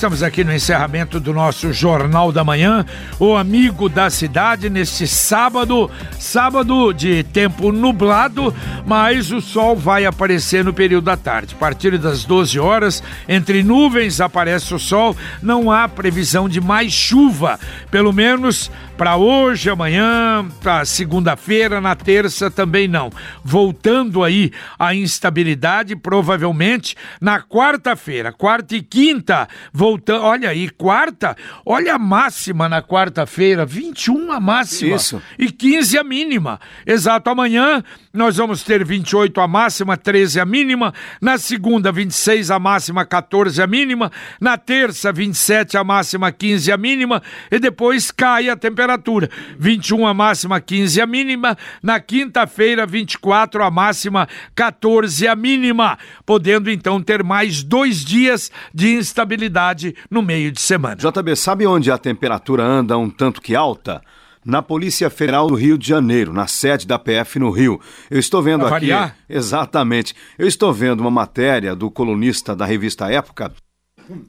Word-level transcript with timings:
Estamos 0.00 0.22
aqui 0.22 0.42
no 0.42 0.54
encerramento 0.54 1.20
do 1.20 1.30
nosso 1.30 1.74
Jornal 1.74 2.32
da 2.32 2.42
Manhã, 2.42 2.86
o 3.18 3.36
amigo 3.36 3.86
da 3.86 4.08
cidade, 4.08 4.70
neste 4.70 5.06
sábado, 5.06 5.90
sábado 6.18 6.90
de 6.94 7.22
tempo 7.22 7.70
nublado, 7.70 8.54
mas 8.86 9.30
o 9.30 9.42
sol 9.42 9.76
vai 9.76 10.06
aparecer 10.06 10.64
no 10.64 10.72
período 10.72 11.04
da 11.04 11.18
tarde. 11.18 11.54
A 11.54 11.58
partir 11.58 11.98
das 11.98 12.24
12 12.24 12.58
horas, 12.58 13.02
entre 13.28 13.62
nuvens 13.62 14.22
aparece 14.22 14.72
o 14.72 14.78
sol, 14.78 15.14
não 15.42 15.70
há 15.70 15.86
previsão 15.86 16.48
de 16.48 16.62
mais 16.62 16.94
chuva, 16.94 17.60
pelo 17.90 18.10
menos 18.10 18.70
para 18.96 19.16
hoje, 19.16 19.68
amanhã, 19.68 20.46
para 20.62 20.84
segunda-feira, 20.84 21.80
na 21.80 21.94
terça 21.94 22.50
também 22.50 22.86
não. 22.86 23.10
Voltando 23.44 24.22
aí 24.24 24.50
a 24.78 24.94
instabilidade, 24.94 25.96
provavelmente 25.96 26.96
na 27.20 27.40
quarta-feira, 27.40 28.32
quarta 28.32 28.76
e 28.76 28.82
quinta, 28.82 29.46
voltando. 29.70 29.89
Olha 30.20 30.50
aí, 30.50 30.68
quarta, 30.68 31.36
olha 31.64 31.94
a 31.94 31.98
máxima 31.98 32.68
na 32.68 32.82
quarta-feira, 32.82 33.64
21 33.64 34.32
a 34.32 34.40
máxima. 34.40 34.96
Isso. 34.96 35.22
E 35.38 35.50
15 35.50 35.98
a 35.98 36.04
mínima. 36.04 36.60
Exato, 36.86 37.30
amanhã 37.30 37.82
nós 38.12 38.36
vamos 38.36 38.64
ter 38.64 38.84
28 38.84 39.40
a 39.40 39.46
máxima, 39.46 39.96
13 39.96 40.40
a 40.40 40.44
mínima. 40.44 40.92
Na 41.20 41.38
segunda, 41.38 41.92
26 41.92 42.50
a 42.50 42.58
máxima, 42.58 43.04
14 43.04 43.62
a 43.62 43.66
mínima. 43.66 44.10
Na 44.40 44.58
terça, 44.58 45.12
27 45.12 45.76
a 45.76 45.84
máxima, 45.84 46.32
15 46.32 46.72
a 46.72 46.76
mínima. 46.76 47.22
E 47.50 47.58
depois 47.60 48.10
cai 48.10 48.48
a 48.48 48.56
temperatura. 48.56 49.30
21 49.56 50.08
a 50.08 50.12
máxima, 50.12 50.60
15 50.60 51.00
a 51.00 51.06
mínima. 51.06 51.56
Na 51.80 52.00
quinta-feira, 52.00 52.84
24 52.84 53.62
a 53.62 53.70
máxima, 53.70 54.28
14 54.56 55.28
a 55.28 55.36
mínima. 55.36 55.96
Podendo 56.26 56.68
então 56.68 57.00
ter 57.00 57.22
mais 57.22 57.62
dois 57.62 58.04
dias 58.04 58.50
de 58.74 58.94
instabilidade 58.94 59.79
no 60.10 60.22
meio 60.22 60.50
de 60.50 60.60
semana. 60.60 60.96
JB, 60.96 61.36
sabe 61.36 61.66
onde 61.66 61.90
a 61.90 61.98
temperatura 61.98 62.62
anda 62.62 62.96
um 62.96 63.10
tanto 63.10 63.40
que 63.40 63.54
alta? 63.54 64.00
Na 64.44 64.62
Polícia 64.62 65.10
Federal 65.10 65.48
do 65.48 65.54
Rio 65.54 65.76
de 65.76 65.86
Janeiro, 65.86 66.32
na 66.32 66.46
sede 66.46 66.86
da 66.86 66.98
PF 66.98 67.38
no 67.38 67.50
Rio. 67.50 67.78
Eu 68.10 68.18
estou 68.18 68.42
vendo 68.42 68.64
Pra 68.66 68.78
aqui. 68.78 68.86
Exatamente. 69.28 70.14
Eu 70.38 70.46
estou 70.46 70.72
vendo 70.72 71.00
uma 71.00 71.10
matéria 71.10 71.76
do 71.76 71.90
colunista 71.90 72.56
da 72.56 72.64
revista 72.64 73.12
Época, 73.12 73.52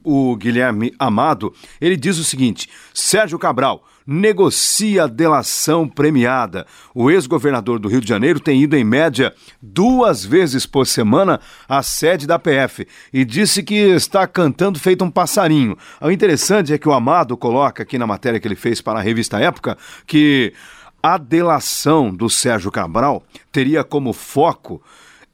o 0.04 0.36
Guilherme 0.36 0.92
Amado. 0.98 1.52
Ele 1.80 1.96
diz 1.96 2.18
o 2.18 2.24
seguinte: 2.24 2.68
Sérgio 2.92 3.38
Cabral 3.38 3.82
negocia 4.06 5.08
delação 5.08 5.88
premiada. 5.88 6.66
O 6.94 7.10
ex-governador 7.10 7.78
do 7.78 7.88
Rio 7.88 8.00
de 8.00 8.08
Janeiro 8.08 8.40
tem 8.40 8.62
ido 8.62 8.76
em 8.76 8.84
média 8.84 9.34
duas 9.60 10.24
vezes 10.24 10.66
por 10.66 10.86
semana 10.86 11.40
à 11.68 11.82
sede 11.82 12.26
da 12.26 12.38
PF 12.38 12.86
e 13.12 13.24
disse 13.24 13.62
que 13.62 13.74
está 13.74 14.26
cantando 14.26 14.78
feito 14.78 15.04
um 15.04 15.10
passarinho. 15.10 15.76
O 16.00 16.10
interessante 16.10 16.72
é 16.72 16.78
que 16.78 16.88
o 16.88 16.92
Amado 16.92 17.36
coloca 17.36 17.82
aqui 17.82 17.98
na 17.98 18.06
matéria 18.06 18.40
que 18.40 18.48
ele 18.48 18.56
fez 18.56 18.80
para 18.80 18.98
a 18.98 19.02
revista 19.02 19.38
Época 19.38 19.76
que 20.06 20.52
a 21.02 21.18
delação 21.18 22.14
do 22.14 22.30
Sérgio 22.30 22.70
Cabral 22.70 23.24
teria 23.50 23.82
como 23.82 24.12
foco 24.12 24.80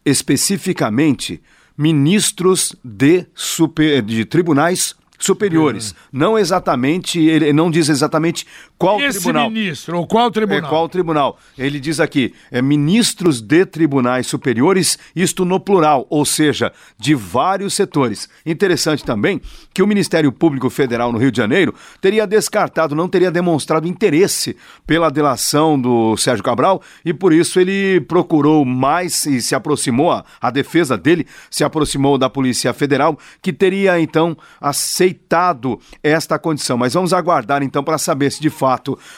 especificamente 0.05 1.43
ministros 1.77 2.75
de, 2.83 3.27
super, 3.35 4.03
de 4.03 4.25
tribunais 4.25 4.97
superiores. 5.19 5.95
Não 6.13 6.39
exatamente, 6.39 7.19
ele 7.21 7.53
não 7.53 7.71
diz 7.71 7.89
exatamente 7.89 8.47
qual 8.79 9.01
Esse 9.01 9.19
tribunal. 9.23 9.51
ministro, 9.51 9.99
ou 9.99 10.07
qual 10.07 10.31
tribunal? 10.31 10.65
É, 10.65 10.71
qual 10.71 10.89
tribunal? 10.89 11.37
Ele 11.59 11.81
diz 11.81 11.99
aqui, 11.99 12.33
é 12.49 12.63
ministros 12.63 13.41
de 13.41 13.67
tribunais 13.67 14.29
superiores, 14.29 14.97
isto 15.17 15.45
no 15.45 15.59
plural, 15.59 16.07
ou 16.09 16.25
seja, 16.25 16.73
de 16.97 17.13
vários 17.13 17.75
setores. 17.75 18.29
Interessante 18.47 19.05
também 19.05 19.41
que 19.75 19.83
o 19.83 19.87
Ministério 19.87 20.31
Público 20.31 20.71
Federal 20.71 21.11
no 21.11 21.19
Rio 21.19 21.33
de 21.33 21.37
Janeiro 21.39 21.75
teria 22.01 22.25
descartado, 22.25 22.95
não 22.95 23.09
teria 23.09 23.33
demonstrado 23.33 23.89
interesse 23.89 24.57
pela 24.87 25.11
delação 25.11 25.81
do 25.81 26.17
Sérgio 26.17 26.45
Cabral 26.45 26.81
e 27.05 27.13
por 27.13 27.33
isso 27.33 27.59
ele 27.59 28.01
procurou 28.03 28.65
mais 28.65 29.27
e 29.27 29.43
se 29.43 29.57
aproximou, 29.57 30.13
a, 30.13 30.25
a 30.41 30.51
defesa 30.53 30.97
dele 30.97 31.27
se 31.51 31.65
aproximou 31.65 32.17
da 32.17 32.31
Polícia 32.31 32.73
Federal, 32.73 33.19
que 33.43 33.53
teria 33.53 33.99
então 33.99 34.37
aceitado 34.61 35.81
esta 36.01 36.39
condição. 36.39 36.79
Mas 36.79 36.95
vamos 36.95 37.13
aguardar 37.13 37.61
então 37.65 37.83
para 37.83 37.99
saber 37.99 38.31
se 38.31 38.41
de 38.41 38.51
fato 38.51 38.68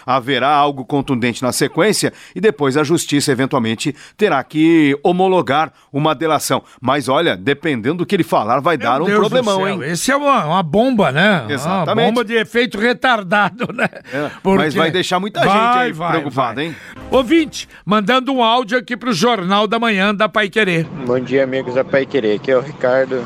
haverá 0.07 0.49
algo 0.49 0.85
contundente 0.85 1.43
na 1.43 1.53
sequência 1.53 2.13
e 2.35 2.41
depois 2.41 2.77
a 2.77 2.85
justiça 2.85 3.33
eventualmente 3.33 3.95
terá 4.17 4.43
que 4.45 4.99
homologar 5.03 5.73
uma 5.93 6.15
delação. 6.15 6.63
Mas 6.81 7.09
olha, 7.09 7.37
dependendo 7.37 7.99
do 7.99 8.07
que 8.07 8.15
ele 8.15 8.23
falar, 8.25 8.61
vai 8.61 8.77
dar 8.77 9.01
um 9.03 9.07
Deus 9.07 9.19
problemão, 9.19 9.67
hein? 9.69 9.81
Esse 9.83 10.11
é 10.11 10.17
uma, 10.17 10.45
uma 10.47 10.63
bomba, 10.63 11.11
né? 11.11 11.47
Exatamente. 11.49 11.91
Uma 11.91 12.07
bomba 12.13 12.25
de 12.25 12.35
efeito 12.35 12.79
retardado, 12.79 13.69
né? 13.73 13.89
É, 14.13 14.31
Porque- 14.43 14.59
mas 14.59 14.75
vai 14.75 14.91
deixar 14.91 15.19
muita 15.21 15.41
gente 15.41 15.51
Vai, 15.53 15.87
aí 15.87 15.93
vai, 15.93 16.11
preocupada, 16.13 16.55
vai. 16.57 16.65
hein? 16.67 16.77
Ouvinte, 17.11 17.69
mandando 17.85 18.33
um 18.33 18.43
áudio 18.43 18.79
aqui 18.79 18.97
pro 18.97 19.13
Jornal 19.13 19.67
da 19.67 19.79
Manhã 19.79 20.15
da 20.15 20.29
Pai 20.29 20.49
Querer. 20.49 20.85
Bom 21.07 21.19
dia, 21.21 21.45
amigos 21.45 21.75
da 21.75 21.85
Pai 21.85 22.07
Querer. 22.07 22.37
Aqui 22.37 22.51
é 22.51 22.57
o 22.57 22.61
Ricardo 22.61 23.25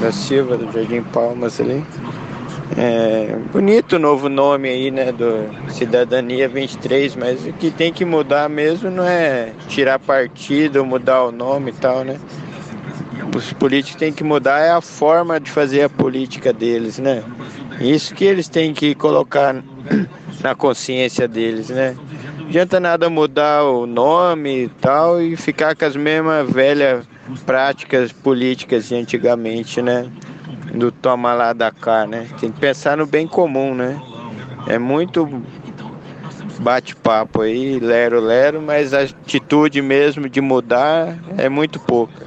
da 0.00 0.12
Silva, 0.12 0.56
do 0.56 0.70
Jardim 0.72 1.02
Palmas 1.02 1.60
ali. 1.60 1.84
É, 2.76 3.36
bonito 3.52 3.96
o 3.96 3.98
novo 4.00 4.28
nome 4.28 4.68
aí, 4.68 4.90
né, 4.90 5.12
do 5.12 5.48
Cidadania 5.70 6.48
23, 6.48 7.14
mas 7.14 7.46
o 7.46 7.52
que 7.52 7.70
tem 7.70 7.92
que 7.92 8.04
mudar 8.04 8.48
mesmo 8.48 8.90
não 8.90 9.04
é 9.04 9.52
tirar 9.68 9.98
partido, 10.00 10.84
mudar 10.84 11.24
o 11.24 11.30
nome 11.30 11.70
e 11.70 11.74
tal, 11.74 12.02
né? 12.02 12.18
Os 13.34 13.52
políticos 13.52 13.98
têm 13.98 14.12
que 14.12 14.24
mudar 14.24 14.58
é 14.60 14.70
a 14.70 14.80
forma 14.80 15.38
de 15.38 15.50
fazer 15.50 15.82
a 15.82 15.88
política 15.88 16.52
deles, 16.52 16.98
né? 16.98 17.22
Isso 17.80 18.12
que 18.12 18.24
eles 18.24 18.48
têm 18.48 18.74
que 18.74 18.94
colocar 18.94 19.54
na 20.42 20.54
consciência 20.56 21.28
deles, 21.28 21.68
né? 21.68 21.96
Não 22.38 22.46
adianta 22.48 22.80
nada 22.80 23.08
mudar 23.08 23.64
o 23.64 23.86
nome 23.86 24.64
e 24.64 24.68
tal 24.68 25.22
e 25.22 25.36
ficar 25.36 25.76
com 25.76 25.84
as 25.84 25.94
mesmas 25.94 26.50
velhas 26.50 27.06
práticas 27.46 28.12
políticas 28.12 28.88
de 28.88 28.96
antigamente, 28.96 29.80
né? 29.80 30.06
Do 30.74 30.90
toma 30.90 31.34
lá 31.34 31.52
da 31.52 31.70
cá, 31.70 32.06
né? 32.06 32.26
Tem 32.40 32.50
que 32.50 32.58
pensar 32.58 32.96
no 32.96 33.06
bem 33.06 33.26
comum, 33.26 33.74
né? 33.74 34.00
É 34.66 34.78
muito 34.78 35.42
bate-papo 36.58 37.42
aí, 37.42 37.78
lero-lero, 37.78 38.60
mas 38.60 38.94
a 38.94 39.02
atitude 39.02 39.80
mesmo 39.82 40.28
de 40.28 40.40
mudar 40.40 41.16
é 41.36 41.48
muito 41.48 41.78
pouca. 41.78 42.26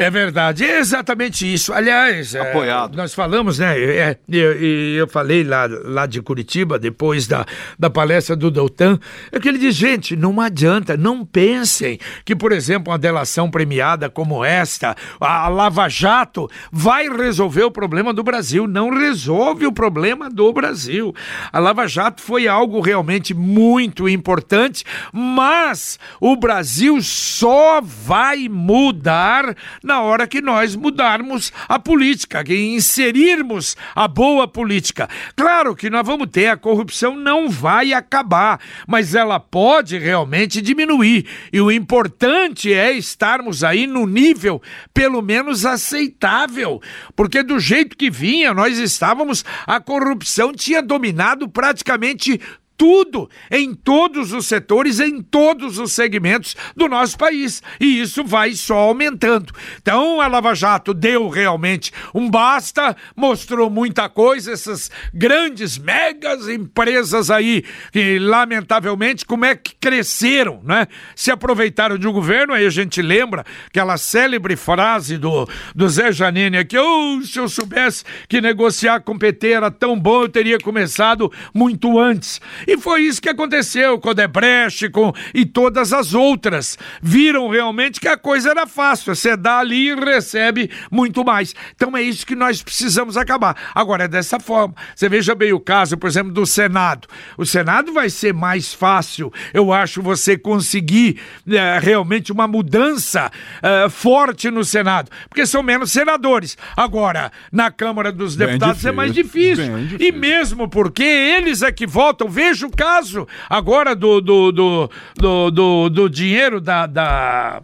É 0.00 0.08
verdade, 0.08 0.64
é 0.64 0.78
exatamente 0.78 1.44
isso. 1.52 1.74
Aliás, 1.74 2.34
é, 2.34 2.40
Apoiado. 2.40 2.96
nós 2.96 3.12
falamos, 3.12 3.58
né? 3.58 3.78
é, 3.78 4.18
eu, 4.30 4.52
eu- 4.54 4.96
eu 5.00 5.06
falei 5.08 5.44
lá, 5.44 5.66
lá 5.84 6.06
de 6.06 6.22
Curitiba, 6.22 6.78
depois 6.78 7.26
da, 7.26 7.44
da 7.78 7.90
palestra 7.90 8.34
do 8.34 8.50
Doutan, 8.50 8.98
é 9.30 9.38
que 9.38 9.46
ele 9.46 9.58
diz: 9.58 9.74
gente, 9.74 10.16
não 10.16 10.40
adianta, 10.40 10.96
não 10.96 11.22
pensem 11.22 11.98
que, 12.24 12.34
por 12.34 12.50
exemplo, 12.50 12.90
uma 12.90 12.98
delação 12.98 13.50
premiada 13.50 14.08
como 14.08 14.42
esta, 14.42 14.96
a, 15.20 15.44
a 15.44 15.48
Lava 15.48 15.86
Jato, 15.90 16.48
vai 16.72 17.06
resolver 17.06 17.64
o 17.64 17.70
problema 17.70 18.14
do 18.14 18.22
Brasil. 18.22 18.66
Não 18.66 18.88
resolve 18.88 19.66
o 19.66 19.72
problema 19.72 20.30
do 20.30 20.50
Brasil. 20.50 21.14
A 21.52 21.58
Lava 21.58 21.86
Jato 21.86 22.22
foi 22.22 22.48
algo 22.48 22.80
realmente 22.80 23.34
muito 23.34 24.08
importante, 24.08 24.82
mas 25.12 25.98
o 26.18 26.36
Brasil 26.36 27.02
só 27.02 27.82
vai 27.82 28.48
mudar 28.48 29.54
na 29.90 30.00
hora 30.00 30.24
que 30.24 30.40
nós 30.40 30.76
mudarmos 30.76 31.52
a 31.68 31.76
política, 31.76 32.44
que 32.44 32.54
inserirmos 32.54 33.76
a 33.92 34.06
boa 34.06 34.46
política. 34.46 35.08
Claro 35.34 35.74
que 35.74 35.90
nós 35.90 36.06
vamos 36.06 36.28
ter, 36.30 36.46
a 36.46 36.56
corrupção 36.56 37.16
não 37.16 37.50
vai 37.50 37.92
acabar, 37.92 38.60
mas 38.86 39.16
ela 39.16 39.40
pode 39.40 39.98
realmente 39.98 40.62
diminuir. 40.62 41.26
E 41.52 41.60
o 41.60 41.72
importante 41.72 42.72
é 42.72 42.92
estarmos 42.92 43.64
aí 43.64 43.84
no 43.84 44.06
nível 44.06 44.62
pelo 44.94 45.20
menos 45.20 45.66
aceitável, 45.66 46.80
porque 47.16 47.42
do 47.42 47.58
jeito 47.58 47.96
que 47.96 48.08
vinha, 48.08 48.54
nós 48.54 48.78
estávamos, 48.78 49.44
a 49.66 49.80
corrupção 49.80 50.52
tinha 50.52 50.80
dominado 50.80 51.48
praticamente 51.48 52.40
tudo, 52.80 53.28
em 53.50 53.74
todos 53.74 54.32
os 54.32 54.46
setores, 54.46 55.00
em 55.00 55.20
todos 55.20 55.78
os 55.78 55.92
segmentos 55.92 56.56
do 56.74 56.88
nosso 56.88 57.18
país. 57.18 57.62
E 57.78 58.00
isso 58.00 58.24
vai 58.24 58.54
só 58.54 58.78
aumentando. 58.78 59.52
Então, 59.82 60.18
a 60.18 60.26
Lava 60.26 60.54
Jato 60.54 60.94
deu 60.94 61.28
realmente 61.28 61.92
um 62.14 62.30
basta, 62.30 62.96
mostrou 63.14 63.68
muita 63.68 64.08
coisa, 64.08 64.50
essas 64.50 64.90
grandes, 65.12 65.76
megas 65.76 66.48
empresas 66.48 67.30
aí, 67.30 67.64
que 67.92 68.18
lamentavelmente, 68.18 69.26
como 69.26 69.44
é 69.44 69.54
que 69.54 69.74
cresceram, 69.78 70.62
né? 70.64 70.86
Se 71.14 71.30
aproveitaram 71.30 71.98
de 71.98 72.08
um 72.08 72.12
governo, 72.12 72.54
aí 72.54 72.64
a 72.64 72.70
gente 72.70 73.02
lembra 73.02 73.44
aquela 73.66 73.98
célebre 73.98 74.56
frase 74.56 75.18
do, 75.18 75.46
do 75.76 75.86
Zé 75.86 76.12
Janine 76.12 76.56
aqui, 76.56 76.78
oh, 76.78 77.20
se 77.22 77.38
eu 77.38 77.46
soubesse 77.46 78.04
que 78.26 78.40
negociar 78.40 79.00
com 79.00 79.18
PT 79.18 79.48
era 79.48 79.70
tão 79.70 80.00
bom, 80.00 80.22
eu 80.22 80.30
teria 80.30 80.56
começado 80.58 81.30
muito 81.52 81.98
antes. 81.98 82.40
E 82.70 82.78
foi 82.78 83.02
isso 83.02 83.20
que 83.20 83.28
aconteceu 83.28 83.98
com 83.98 84.10
o 84.10 84.14
Debrecht 84.14 84.90
com, 84.90 85.12
e 85.34 85.44
todas 85.44 85.92
as 85.92 86.14
outras. 86.14 86.78
Viram 87.02 87.48
realmente 87.48 87.98
que 87.98 88.06
a 88.06 88.16
coisa 88.16 88.50
era 88.50 88.64
fácil, 88.64 89.12
você 89.12 89.36
dá 89.36 89.58
ali 89.58 89.88
e 89.88 89.94
recebe 89.96 90.70
muito 90.88 91.24
mais. 91.24 91.52
Então 91.74 91.96
é 91.96 92.02
isso 92.02 92.24
que 92.24 92.36
nós 92.36 92.62
precisamos 92.62 93.16
acabar. 93.16 93.56
Agora, 93.74 94.04
é 94.04 94.08
dessa 94.08 94.38
forma. 94.38 94.72
Você 94.94 95.08
veja 95.08 95.34
bem 95.34 95.52
o 95.52 95.58
caso, 95.58 95.98
por 95.98 96.06
exemplo, 96.06 96.30
do 96.30 96.46
Senado. 96.46 97.08
O 97.36 97.44
Senado 97.44 97.92
vai 97.92 98.08
ser 98.08 98.32
mais 98.32 98.72
fácil, 98.72 99.32
eu 99.52 99.72
acho, 99.72 100.00
você 100.00 100.38
conseguir 100.38 101.20
é, 101.48 101.76
realmente 101.80 102.30
uma 102.30 102.46
mudança 102.46 103.32
é, 103.60 103.88
forte 103.88 104.48
no 104.48 104.64
Senado, 104.64 105.10
porque 105.28 105.44
são 105.44 105.60
menos 105.60 105.90
senadores. 105.90 106.56
Agora, 106.76 107.32
na 107.50 107.68
Câmara 107.72 108.12
dos 108.12 108.36
Deputados 108.36 108.84
é 108.84 108.92
mais 108.92 109.12
difícil. 109.12 109.76
difícil. 109.76 110.06
E 110.06 110.12
mesmo 110.12 110.68
porque 110.68 111.02
eles 111.02 111.62
é 111.62 111.72
que 111.72 111.84
votam. 111.84 112.28
Veja 112.28 112.59
o 112.64 112.70
caso 112.70 113.26
agora 113.48 113.94
do, 113.94 114.20
do, 114.20 114.52
do, 114.52 114.90
do, 115.16 115.50
do, 115.50 115.88
do 115.90 116.08
dinheiro 116.08 116.60
da, 116.60 116.86
da 116.86 117.62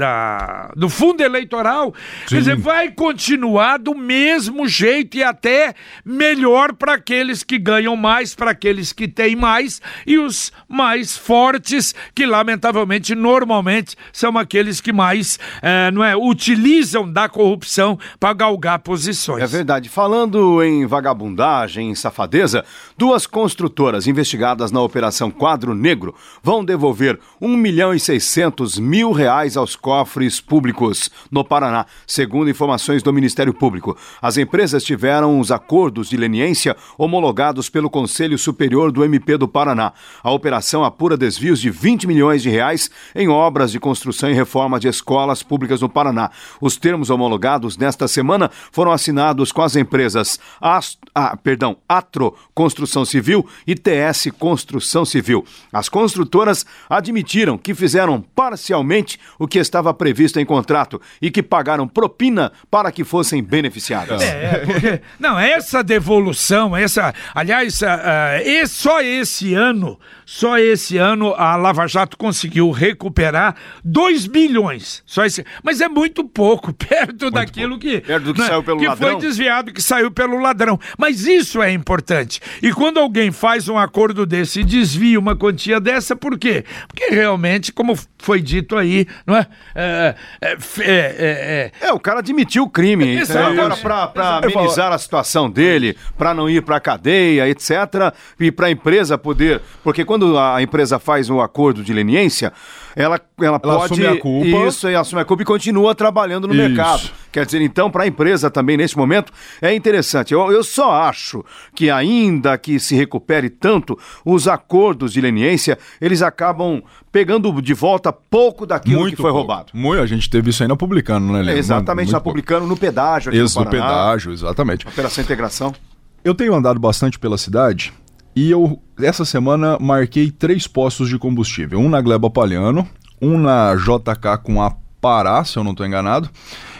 da, 0.00 0.72
do 0.74 0.88
fundo 0.88 1.22
eleitoral. 1.22 1.94
Sim. 2.26 2.36
Quer 2.36 2.38
dizer, 2.38 2.56
vai 2.56 2.90
continuar 2.90 3.78
do 3.78 3.94
mesmo 3.94 4.66
jeito 4.66 5.18
e 5.18 5.22
até 5.22 5.74
melhor 6.02 6.72
para 6.72 6.94
aqueles 6.94 7.42
que 7.42 7.58
ganham 7.58 7.94
mais, 7.96 8.34
para 8.34 8.52
aqueles 8.52 8.92
que 8.94 9.06
têm 9.06 9.36
mais 9.36 9.82
e 10.06 10.18
os 10.18 10.52
mais 10.66 11.18
fortes, 11.18 11.94
que 12.14 12.24
lamentavelmente, 12.24 13.14
normalmente, 13.14 13.94
são 14.10 14.38
aqueles 14.38 14.80
que 14.80 14.92
mais 14.92 15.38
é, 15.60 15.90
não 15.90 16.02
é, 16.02 16.16
utilizam 16.16 17.10
da 17.10 17.28
corrupção 17.28 17.98
para 18.18 18.32
galgar 18.32 18.78
posições. 18.78 19.42
É 19.42 19.46
verdade. 19.46 19.90
Falando 19.90 20.62
em 20.62 20.86
vagabundagem, 20.86 21.90
em 21.90 21.94
safadeza, 21.94 22.64
duas 22.96 23.26
construtoras 23.26 24.06
investigadas 24.06 24.72
na 24.72 24.80
Operação 24.80 25.30
Quadro 25.30 25.74
Negro 25.74 26.14
vão 26.42 26.64
devolver 26.64 27.18
1 27.38 27.54
milhão 27.54 27.92
e 27.92 28.00
600 28.00 28.78
mil 28.78 29.12
reais 29.12 29.58
aos 29.58 29.76
cofres 29.90 30.40
públicos 30.40 31.10
no 31.32 31.44
Paraná, 31.44 31.84
segundo 32.06 32.48
informações 32.48 33.02
do 33.02 33.12
Ministério 33.12 33.52
Público. 33.52 33.96
As 34.22 34.36
empresas 34.36 34.84
tiveram 34.84 35.40
os 35.40 35.50
acordos 35.50 36.08
de 36.08 36.16
leniência 36.16 36.76
homologados 36.96 37.68
pelo 37.68 37.90
Conselho 37.90 38.38
Superior 38.38 38.92
do 38.92 39.04
MP 39.04 39.36
do 39.36 39.48
Paraná. 39.48 39.92
A 40.22 40.30
operação 40.30 40.84
apura 40.84 41.16
desvios 41.16 41.60
de 41.60 41.70
20 41.70 42.06
milhões 42.06 42.40
de 42.40 42.48
reais 42.48 42.88
em 43.16 43.28
obras 43.28 43.72
de 43.72 43.80
construção 43.80 44.30
e 44.30 44.32
reforma 44.32 44.78
de 44.78 44.86
escolas 44.86 45.42
públicas 45.42 45.80
no 45.80 45.88
Paraná. 45.88 46.30
Os 46.60 46.76
termos 46.76 47.10
homologados 47.10 47.76
nesta 47.76 48.06
semana 48.06 48.48
foram 48.70 48.92
assinados 48.92 49.50
com 49.50 49.62
as 49.62 49.74
empresas 49.74 50.38
Ast 50.60 51.00
ah, 51.14 51.36
perdão, 51.36 51.76
Atro 51.88 52.36
Construção 52.54 53.04
Civil 53.04 53.46
e 53.66 53.74
TS 53.74 54.28
Construção 54.38 55.04
Civil. 55.04 55.44
As 55.72 55.88
construtoras 55.88 56.64
admitiram 56.88 57.58
que 57.58 57.74
fizeram 57.74 58.20
parcialmente 58.20 59.18
o 59.38 59.48
que 59.48 59.58
estava 59.70 59.94
previsto 59.94 60.38
em 60.38 60.44
contrato 60.44 61.00
e 61.22 61.30
que 61.30 61.42
pagaram 61.42 61.86
propina 61.88 62.52
para 62.70 62.92
que 62.92 63.04
fossem 63.04 63.42
beneficiadas. 63.42 64.20
É, 64.20 64.62
porque, 64.66 65.00
não, 65.18 65.38
essa 65.38 65.82
devolução, 65.82 66.76
essa, 66.76 67.14
aliás, 67.34 67.80
uh, 67.80 68.66
só 68.68 69.00
esse 69.00 69.54
ano, 69.54 69.98
só 70.26 70.58
esse 70.58 70.96
ano 70.96 71.34
a 71.36 71.56
Lava 71.56 71.86
Jato 71.86 72.16
conseguiu 72.16 72.70
recuperar 72.70 73.54
2 73.84 74.26
bilhões. 74.26 75.02
Só 75.06 75.24
esse, 75.24 75.44
mas 75.62 75.80
é 75.80 75.88
muito 75.88 76.24
pouco, 76.24 76.72
perto 76.74 77.24
muito 77.24 77.30
daquilo 77.30 77.78
pouco. 77.78 77.86
que, 77.86 78.00
perto 78.00 78.24
do 78.24 78.34
que 78.34 78.40
né, 78.40 78.46
saiu 78.46 78.62
pelo 78.62 78.78
que 78.78 78.86
ladrão. 78.86 79.10
foi 79.10 79.20
desviado, 79.20 79.72
que 79.72 79.82
saiu 79.82 80.10
pelo 80.10 80.38
ladrão. 80.38 80.78
Mas 80.98 81.26
isso 81.26 81.62
é 81.62 81.72
importante. 81.72 82.40
E 82.62 82.72
quando 82.72 82.98
alguém 82.98 83.30
faz 83.30 83.68
um 83.68 83.78
acordo 83.78 84.26
desse 84.26 84.60
e 84.60 84.64
desvia 84.64 85.18
uma 85.18 85.36
quantia 85.36 85.80
dessa, 85.80 86.16
por 86.16 86.38
quê? 86.38 86.64
Porque 86.88 87.12
realmente, 87.12 87.72
como 87.72 87.98
foi 88.18 88.40
dito 88.40 88.76
aí, 88.76 89.06
não 89.26 89.36
é? 89.36 89.46
É, 89.74 90.14
é, 90.40 90.56
é, 90.80 91.72
é, 91.80 91.92
o 91.92 92.00
cara 92.00 92.18
admitiu 92.18 92.64
o 92.64 92.70
crime. 92.70 93.20
Agora, 93.20 93.76
para 93.76 94.38
amenizar 94.38 94.92
a 94.92 94.98
situação 94.98 95.50
dele, 95.50 95.96
para 96.18 96.34
não 96.34 96.48
ir 96.48 96.62
para 96.62 96.76
a 96.76 96.80
cadeia, 96.80 97.48
etc., 97.48 98.12
e 98.38 98.50
para 98.50 98.66
a 98.66 98.70
empresa 98.70 99.16
poder. 99.16 99.60
Porque 99.82 100.04
quando 100.04 100.38
a 100.38 100.60
empresa 100.62 100.98
faz 100.98 101.30
um 101.30 101.40
acordo 101.40 101.82
de 101.82 101.92
leniência, 101.92 102.52
ela, 102.96 103.20
ela, 103.38 103.48
ela 103.48 103.58
pode. 103.58 103.92
Assume 103.92 104.06
a 104.06 104.18
culpa. 104.18 104.68
Isso, 104.68 104.88
e 104.88 104.94
assume 104.94 105.22
a 105.22 105.24
culpa 105.24 105.42
e 105.42 105.46
continua 105.46 105.94
trabalhando 105.94 106.46
no 106.48 106.54
isso. 106.54 106.62
mercado. 106.62 107.10
Quer 107.32 107.46
dizer, 107.46 107.62
então, 107.62 107.90
para 107.90 108.04
a 108.04 108.06
empresa 108.06 108.50
também, 108.50 108.76
nesse 108.76 108.96
momento, 108.96 109.32
é 109.62 109.74
interessante. 109.74 110.34
Eu, 110.34 110.50
eu 110.50 110.64
só 110.64 110.92
acho 110.92 111.44
que, 111.74 111.90
ainda 111.90 112.56
que 112.58 112.80
se 112.80 112.94
recupere 112.96 113.48
tanto, 113.48 113.98
os 114.24 114.48
acordos 114.48 115.12
de 115.12 115.20
leniência, 115.20 115.78
eles 116.00 116.22
acabam 116.22 116.82
pegando 117.12 117.60
de 117.60 117.74
volta 117.74 118.12
pouco 118.12 118.66
daquilo 118.66 119.00
Muito 119.00 119.16
que 119.16 119.22
foi 119.22 119.30
pouco. 119.30 119.46
roubado. 119.46 119.72
Muito, 119.74 120.02
a 120.02 120.06
gente 120.06 120.28
teve 120.28 120.50
isso 120.50 120.62
aí 120.62 120.68
na 120.68 120.76
Publicano, 120.76 121.26
né, 121.26 121.34
Leandro? 121.34 121.54
É, 121.54 121.58
exatamente, 121.58 122.06
Muito 122.06 122.12
na 122.12 122.20
Publicano, 122.20 122.66
no 122.66 122.76
pedágio. 122.76 123.30
Aqui 123.30 123.40
isso, 123.40 123.58
no, 123.58 123.64
no 123.64 123.70
pedágio, 123.70 124.32
exatamente. 124.32 124.86
Operação 124.86 125.22
Integração. 125.22 125.74
Eu 126.22 126.34
tenho 126.34 126.54
andado 126.54 126.78
bastante 126.78 127.18
pela 127.18 127.38
cidade 127.38 127.92
e 128.34 128.50
eu, 128.50 128.80
essa 128.98 129.24
semana, 129.24 129.78
marquei 129.80 130.30
três 130.30 130.66
postos 130.66 131.08
de 131.08 131.18
combustível. 131.18 131.78
Um 131.78 131.88
na 131.88 132.00
Gleba 132.00 132.30
Palhano, 132.30 132.86
um 133.20 133.38
na 133.38 133.74
JK 133.74 134.42
com 134.42 134.62
a 134.62 134.74
Pará, 135.00 135.44
se 135.44 135.56
eu 135.56 135.64
não 135.64 135.72
estou 135.72 135.86
enganado, 135.86 136.30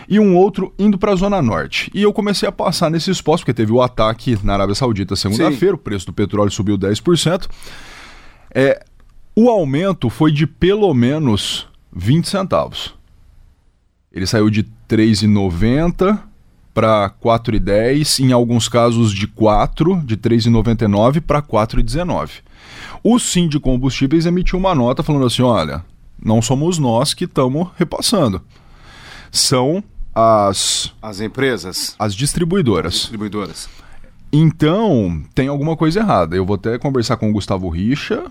e 0.09 0.19
um 0.19 0.37
outro 0.37 0.75
indo 0.79 0.99
para 0.99 1.13
a 1.13 1.17
Zona 1.17 1.41
Norte. 1.41 1.91
E 1.95 2.03
eu 2.03 2.13
comecei 2.13 2.49
a 2.49 2.53
passar 2.53 2.91
nesses 2.91 3.21
postos, 3.21 3.43
porque 3.43 3.55
teve 3.55 3.73
o 3.73 3.81
ataque 3.81 4.39
na 4.43 4.55
Arábia 4.55 4.75
Saudita 4.75 5.17
segunda-feira, 5.17 5.75
o 5.75 5.79
preço 5.79 6.07
do 6.07 6.13
petróleo 6.13 6.51
subiu 6.51 6.77
10%. 6.77 7.49
É, 8.53 8.85
o 9.35 9.49
aumento 9.49 10.11
foi 10.11 10.33
de 10.33 10.47
pelo 10.47 10.93
menos 10.93 11.69
20 11.93 12.29
centavos. 12.29 12.95
Ele 14.13 14.27
saiu 14.27 14.51
de 14.51 14.65
3,90 14.89 16.30
para 16.81 17.11
4,10, 17.23 18.25
em 18.25 18.33
alguns 18.33 18.67
casos 18.67 19.13
de 19.13 19.27
4, 19.27 20.01
de 20.03 20.17
3,99 20.17 21.21
para 21.21 21.43
4,19. 21.43 22.41
O 23.05 23.19
Sim 23.19 23.49
de 23.49 23.61
Combustíveis 23.61 24.25
emitiu 24.25 24.59
uma 24.59 24.75
nota 24.75 25.03
falando 25.03 25.27
assim: 25.27 25.43
olha, 25.43 25.85
não 26.23 26.41
somos 26.41 26.79
nós 26.79 27.13
que 27.13 27.25
estamos 27.25 27.69
repassando. 27.77 28.41
São 29.31 29.85
as. 30.15 30.95
As 31.03 31.21
empresas. 31.21 31.95
As 31.99 32.15
distribuidoras. 32.15 32.95
As 32.95 33.01
distribuidoras. 33.01 33.69
Então, 34.33 35.23
tem 35.35 35.49
alguma 35.49 35.77
coisa 35.77 36.01
errada. 36.01 36.35
Eu 36.35 36.47
vou 36.47 36.55
até 36.55 36.79
conversar 36.79 37.19
com 37.19 37.29
o 37.29 37.33
Gustavo 37.33 37.69
Richa, 37.69 38.25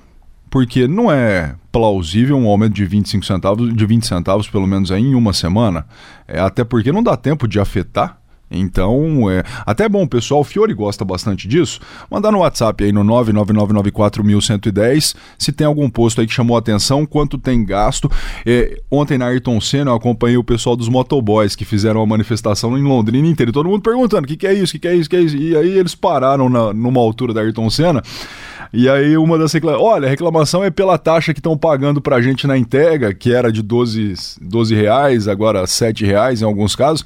porque 0.50 0.88
não 0.88 1.12
é 1.12 1.54
plausível 1.72 2.36
um 2.36 2.48
aumento 2.48 2.74
de 2.74 2.86
25 2.86 3.24
centavos, 3.24 3.76
de 3.76 3.86
20 3.86 4.08
centavos, 4.08 4.50
pelo 4.50 4.66
menos 4.66 4.92
aí, 4.92 5.04
em 5.04 5.14
uma 5.14 5.34
semana. 5.34 5.86
É, 6.28 6.40
até 6.40 6.64
porque 6.64 6.92
não 6.92 7.04
dá 7.04 7.16
tempo 7.16 7.48
de 7.48 7.60
afetar 7.60 8.19
então, 8.52 9.30
é 9.30 9.44
até 9.66 9.88
bom, 9.88 10.08
pessoal, 10.08 10.42
o 10.42 10.44
Fiore 10.44 10.74
gosta 10.74 11.06
bastante 11.06 11.48
disso. 11.48 11.80
Mandar 12.10 12.32
no 12.32 12.40
WhatsApp 12.40 12.84
aí 12.84 12.92
no 12.92 13.04
99994110 13.04 15.16
se 15.38 15.52
tem 15.52 15.68
algum 15.68 15.90
posto 15.90 16.22
aí 16.22 16.28
que 16.28 16.34
chamou 16.34 16.58
atenção, 16.58 17.06
quanto 17.06 17.38
tem 17.38 17.64
gasto. 17.64 18.12
É, 18.46 18.82
ontem 18.90 19.18
na 19.18 19.28
Ayrton 19.28 19.62
Senna 19.62 19.92
eu 19.92 19.96
acompanhei 19.96 20.38
o 20.38 20.44
pessoal 20.44 20.76
dos 20.76 20.90
motoboys 20.90 21.56
que 21.56 21.64
fizeram 21.64 22.02
a 22.02 22.06
manifestação 22.06 22.78
em 22.78 22.84
Londrina 22.84 23.28
inteira. 23.28 23.52
Todo 23.52 23.70
mundo 23.70 23.82
perguntando 23.82 24.26
o 24.26 24.28
que, 24.28 24.38
que, 24.38 24.48
é 24.48 24.54
isso, 24.54 24.72
o 24.72 24.74
que, 24.74 24.80
que, 24.80 24.88
é 24.88 24.96
isso, 24.96 25.08
o 25.08 25.10
que 25.10 25.16
é 25.16 25.22
isso. 25.22 25.38
E 25.38 25.56
aí 25.56 25.78
eles 25.78 25.94
pararam 25.94 26.50
na, 26.50 26.74
numa 26.74 27.00
altura 27.00 27.34
da 27.34 27.42
Ayrton 27.42 27.70
Senna. 27.70 28.02
E 28.72 28.88
aí 28.88 29.18
uma 29.18 29.38
das 29.38 29.52
reclamações, 29.52 29.88
olha, 29.88 30.08
a 30.08 30.10
reclamação 30.10 30.64
é 30.64 30.70
pela 30.70 30.98
taxa 30.98 31.34
que 31.34 31.40
estão 31.40 31.58
pagando 31.58 32.00
pra 32.00 32.22
gente 32.22 32.46
na 32.46 32.58
entrega, 32.58 33.14
que 33.14 33.34
era 33.34 33.52
de 33.52 33.64
12, 33.64 34.14
12 34.42 34.76
reais, 34.76 35.28
agora 35.28 35.66
7 35.66 36.06
reais 36.06 36.42
em 36.42 36.46
alguns 36.46 36.76
casos. 36.76 37.04